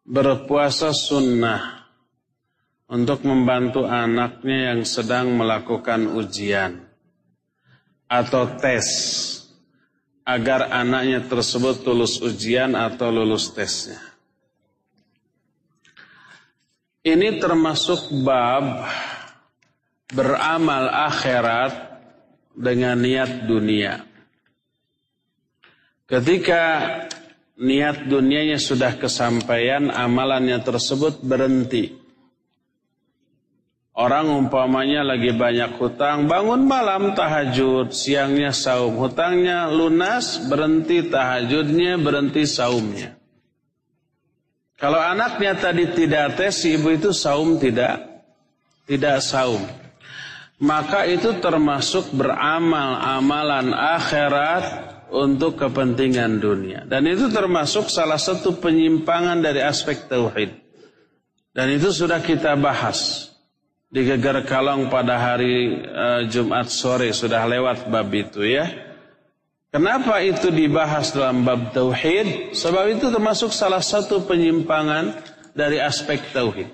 [0.05, 1.89] berpuasa sunnah
[2.85, 6.85] untuk membantu anaknya yang sedang melakukan ujian
[8.05, 8.85] atau tes
[10.21, 14.12] agar anaknya tersebut lulus ujian atau lulus tesnya?
[17.03, 18.87] Ini termasuk bab
[20.07, 21.99] beramal akhirat
[22.55, 24.07] dengan niat dunia.
[26.07, 26.63] Ketika
[27.59, 31.91] niat dunianya sudah kesampaian, amalannya tersebut berhenti.
[33.93, 38.95] Orang umpamanya lagi banyak hutang, bangun malam tahajud, siangnya saum.
[38.95, 43.22] Hutangnya lunas, berhenti tahajudnya, berhenti saumnya.
[44.77, 48.13] Kalau anaknya tadi tidak tes, ibu itu saum tidak
[48.87, 49.63] tidak saum.
[50.63, 56.87] Maka itu termasuk beramal amalan akhirat untuk kepentingan dunia.
[56.87, 60.55] Dan itu termasuk salah satu penyimpangan dari aspek tauhid.
[61.53, 63.29] Dan itu sudah kita bahas
[63.93, 68.65] di Geger Kalong pada hari uh, Jumat sore sudah lewat bab itu ya.
[69.73, 72.53] Kenapa itu dibahas dalam bab tauhid?
[72.53, 75.17] Sebab itu termasuk salah satu penyimpangan
[75.57, 76.69] dari aspek tauhid.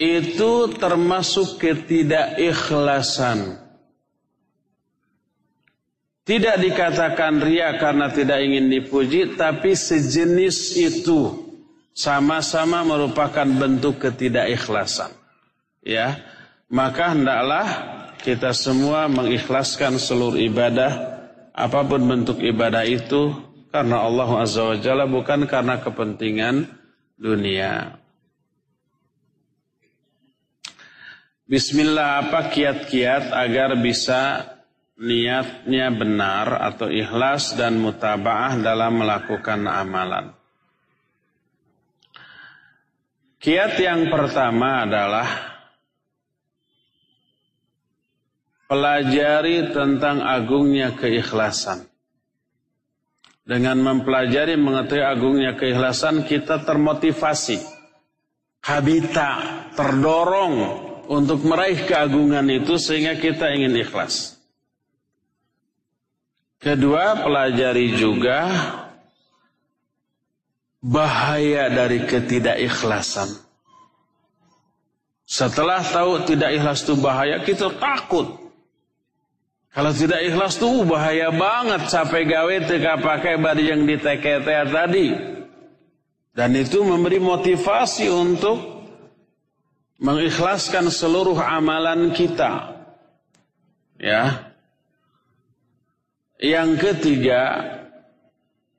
[0.00, 3.60] Itu termasuk ketidakikhlasan.
[6.24, 11.46] Tidak dikatakan ria karena tidak ingin dipuji, tapi sejenis itu
[11.96, 15.16] sama-sama merupakan bentuk ketidakikhlasan
[15.80, 16.20] ya
[16.68, 17.68] maka hendaklah
[18.20, 21.15] kita semua mengikhlaskan seluruh ibadah
[21.56, 23.32] apa pun bentuk ibadah itu
[23.72, 26.68] karena Allah Azza wa Jalla bukan karena kepentingan
[27.16, 27.96] dunia.
[31.48, 34.52] Bismillah apa kiat-kiat agar bisa
[35.00, 40.36] niatnya benar atau ikhlas dan mutabaah dalam melakukan amalan.
[43.40, 45.55] Kiat yang pertama adalah
[48.66, 51.86] pelajari tentang agungnya keikhlasan.
[53.46, 57.62] Dengan mempelajari mengetahui agungnya keikhlasan kita termotivasi.
[58.66, 59.30] Habita,
[59.78, 60.54] terdorong
[61.06, 64.42] untuk meraih keagungan itu sehingga kita ingin ikhlas.
[66.58, 68.50] Kedua, pelajari juga
[70.82, 73.30] bahaya dari ketidakikhlasan.
[75.22, 78.45] Setelah tahu tidak ikhlas itu bahaya, kita takut
[79.76, 84.40] kalau tidak ikhlas tuh bahaya banget sampai gawe teka pakai bari yang diteke
[84.72, 85.12] tadi.
[86.32, 88.56] Dan itu memberi motivasi untuk
[90.00, 92.72] mengikhlaskan seluruh amalan kita.
[94.00, 94.48] Ya.
[96.40, 97.60] Yang ketiga,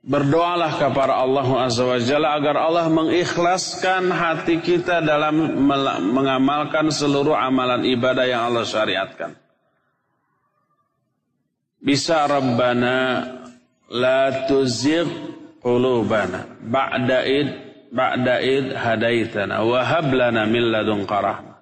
[0.02, 5.62] berdoalah kepada Allah Azza wa Jalla agar Allah mengikhlaskan hati kita dalam
[6.10, 9.46] mengamalkan seluruh amalan ibadah yang Allah syariatkan.
[11.78, 13.22] Bisa Rabbana
[13.88, 15.06] la tuzigh
[15.62, 17.48] qulubana ba'da id
[17.94, 21.58] ba'da id hadaitana wa hab lana min ladunka rahmah.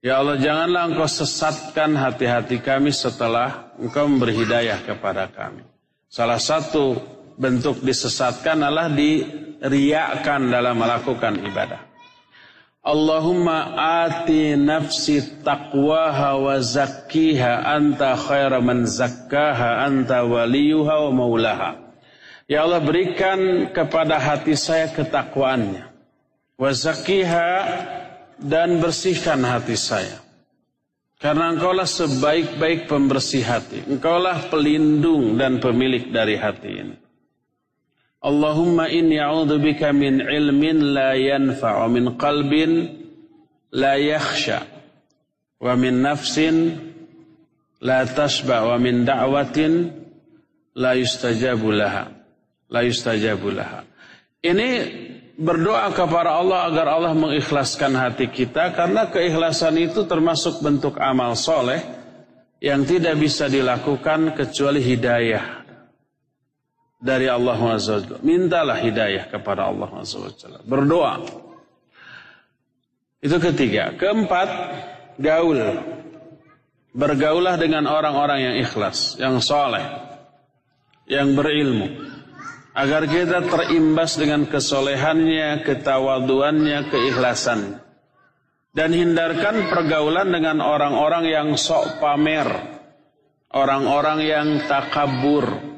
[0.00, 5.60] Ya Allah janganlah engkau sesatkan hati-hati kami setelah engkau memberi hidayah kepada kami.
[6.08, 6.96] Salah satu
[7.36, 11.89] bentuk disesatkan adalah diriakan dalam melakukan ibadah.
[12.80, 13.76] Allahumma
[14.08, 21.70] ati nafsi taqwaha wa zakkiha anta khaira man zakkaha anta waliyuha wa maulaha.
[22.48, 25.92] Ya Allah berikan kepada hati saya ketakwaannya.
[26.56, 27.48] Wa zakkiha
[28.40, 30.24] dan bersihkan hati saya.
[31.20, 33.84] Karena engkaulah sebaik-baik pembersih hati.
[33.92, 36.96] Engkaulah pelindung dan pemilik dari hati ini.
[38.20, 39.16] Allahumma inni
[39.64, 43.00] bika min ilmin la yanfa' wa min qalbin
[43.72, 44.68] la yakhsha
[45.56, 46.76] wa min nafsin
[47.80, 49.88] la tasba wa min da'watin
[50.76, 52.12] la yustajabu laha
[52.68, 53.88] la yustajabu laha.
[54.44, 54.68] Ini
[55.40, 61.80] berdoa kepada Allah agar Allah mengikhlaskan hati kita karena keikhlasan itu termasuk bentuk amal soleh
[62.60, 65.59] yang tidak bisa dilakukan kecuali hidayah
[67.00, 68.20] dari Allah SWT.
[68.20, 70.62] Mintalah hidayah kepada Allah SWT.
[70.68, 71.24] Berdoa.
[73.24, 73.96] Itu ketiga.
[73.96, 74.48] Keempat,
[75.16, 75.60] gaul.
[76.92, 79.84] Bergaulah dengan orang-orang yang ikhlas, yang soleh,
[81.08, 82.12] yang berilmu.
[82.70, 87.82] Agar kita terimbas dengan kesolehannya, ketawaduannya, keikhlasannya.
[88.70, 92.46] Dan hindarkan pergaulan dengan orang-orang yang sok pamer.
[93.50, 95.69] Orang-orang yang takabur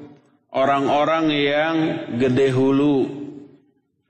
[0.53, 1.75] orang-orang yang
[2.21, 3.09] gede hulu,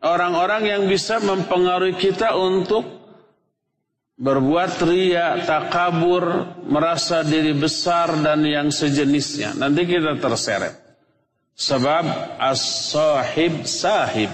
[0.02, 2.84] orang-orang yang bisa mempengaruhi kita untuk
[4.18, 9.54] berbuat ria, takabur, merasa diri besar dan yang sejenisnya.
[9.56, 10.74] Nanti kita terseret.
[11.54, 14.30] Sebab as-sahib sahib.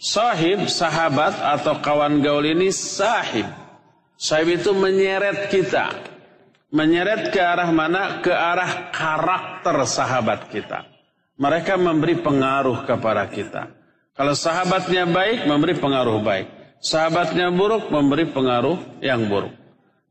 [0.00, 3.44] Sahib, sahabat atau kawan gaul ini sahib.
[4.16, 5.92] Sahib itu menyeret kita
[6.70, 8.22] menyeret ke arah mana?
[8.22, 10.86] Ke arah karakter sahabat kita.
[11.40, 13.70] Mereka memberi pengaruh kepada kita.
[14.14, 16.46] Kalau sahabatnya baik, memberi pengaruh baik.
[16.80, 19.52] Sahabatnya buruk, memberi pengaruh yang buruk.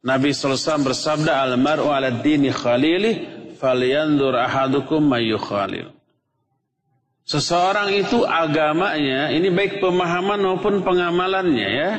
[0.02, 3.28] Nabi SAW bersabda, Al-mar'u ala dini khalili,
[3.60, 5.94] falyandur ahadukum mayu khalil.
[7.30, 11.92] Seseorang itu agamanya, ini baik pemahaman maupun pengamalannya ya.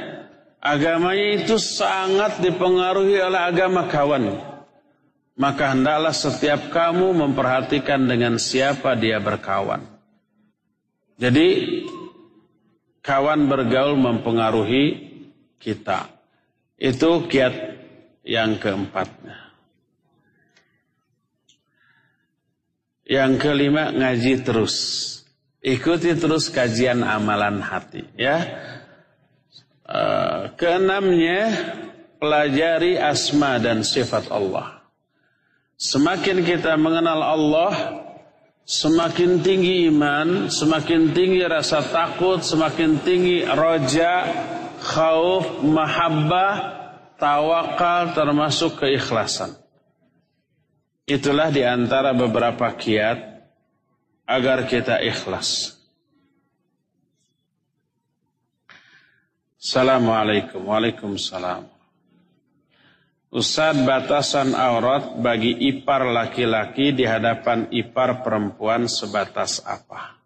[0.60, 4.50] Agamanya itu sangat dipengaruhi oleh agama kawannya
[5.40, 9.80] maka hendaklah setiap kamu memperhatikan dengan siapa dia berkawan.
[11.16, 11.80] Jadi
[13.00, 15.08] kawan bergaul mempengaruhi
[15.56, 16.12] kita.
[16.76, 17.56] Itu kiat
[18.24, 19.48] yang keempatnya.
[23.08, 24.76] Yang kelima ngaji terus.
[25.60, 28.44] Ikuti terus kajian amalan hati ya.
[29.90, 31.50] Uh, keenamnya
[32.22, 34.86] pelajari asma dan sifat Allah.
[35.74, 37.74] Semakin kita mengenal Allah,
[38.62, 44.30] semakin tinggi iman, semakin tinggi rasa takut, semakin tinggi roja,
[44.78, 46.54] khauf, mahabbah,
[47.18, 49.58] tawakal termasuk keikhlasan.
[51.02, 53.18] Itulah di antara beberapa kiat
[54.22, 55.79] agar kita ikhlas.
[59.60, 60.72] Assalamualaikum.
[60.72, 61.68] Waalaikumsalam.
[63.28, 70.16] Ustaz batasan aurat bagi ipar laki-laki di hadapan ipar perempuan sebatas apa?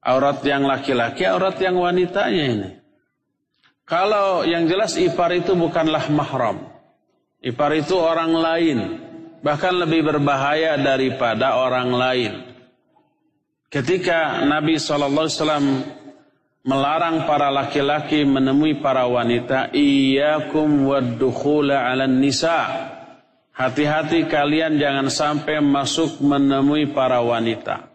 [0.00, 2.70] Aurat yang laki-laki, aurat yang wanitanya ini.
[3.84, 6.64] Kalau yang jelas ipar itu bukanlah mahram.
[7.44, 8.78] Ipar itu orang lain.
[9.44, 12.32] Bahkan lebih berbahaya daripada orang lain.
[13.68, 15.28] Ketika Nabi SAW
[16.64, 22.90] melarang para laki-laki menemui para wanita, Iyakum waddukhula ala nisa.
[23.54, 27.86] Hati-hati kalian jangan sampai masuk menemui para wanita.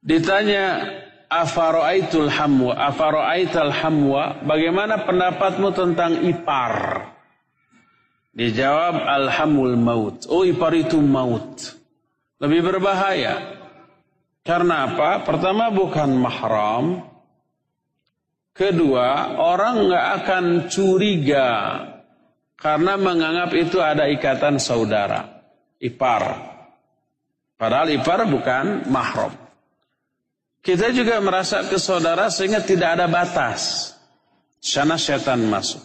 [0.00, 0.88] Ditanya,
[1.34, 7.10] Afaro'aitul hamwa, afaro'aital hamwa, bagaimana pendapatmu tentang ipar?
[8.34, 10.30] Dijawab, alhamul maut.
[10.30, 11.74] Oh ipar itu maut.
[12.38, 13.62] Lebih berbahaya.
[14.44, 15.24] Karena apa?
[15.24, 17.00] Pertama bukan mahram.
[18.54, 21.50] Kedua, orang nggak akan curiga
[22.54, 25.42] karena menganggap itu ada ikatan saudara,
[25.80, 26.54] ipar.
[27.56, 29.32] Padahal ipar bukan mahram.
[30.60, 33.92] Kita juga merasa ke saudara sehingga tidak ada batas.
[34.60, 35.82] Sana setan masuk.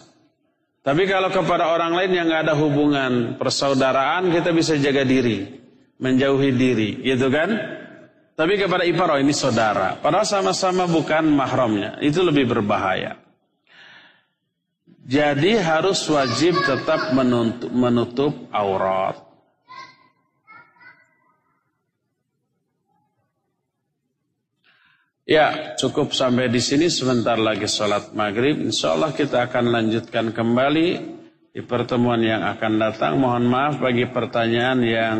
[0.80, 5.48] Tapi kalau kepada orang lain yang nggak ada hubungan persaudaraan, kita bisa jaga diri,
[6.00, 7.79] menjauhi diri, gitu kan?
[8.40, 10.00] Tapi kepada ipar, oh ini saudara.
[10.00, 12.00] Padahal sama-sama bukan mahramnya.
[12.00, 13.20] Itu lebih berbahaya.
[15.04, 19.20] Jadi harus wajib tetap menutup, menutup aurat.
[25.28, 28.56] Ya, cukup sampai di sini sebentar lagi sholat maghrib.
[28.56, 30.88] Insya Allah kita akan lanjutkan kembali
[31.52, 33.20] di pertemuan yang akan datang.
[33.20, 35.16] Mohon maaf bagi pertanyaan yang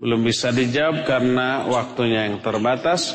[0.00, 3.12] belum bisa dijawab karena waktunya yang terbatas.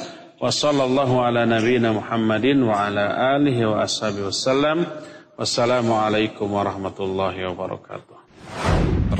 [5.35, 8.15] Wassalamualaikum warahmatullahi wabarakatuh.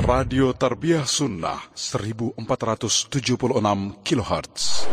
[0.06, 3.18] Radio Tarbiyah Sunnah 1476
[4.06, 4.86] kHz.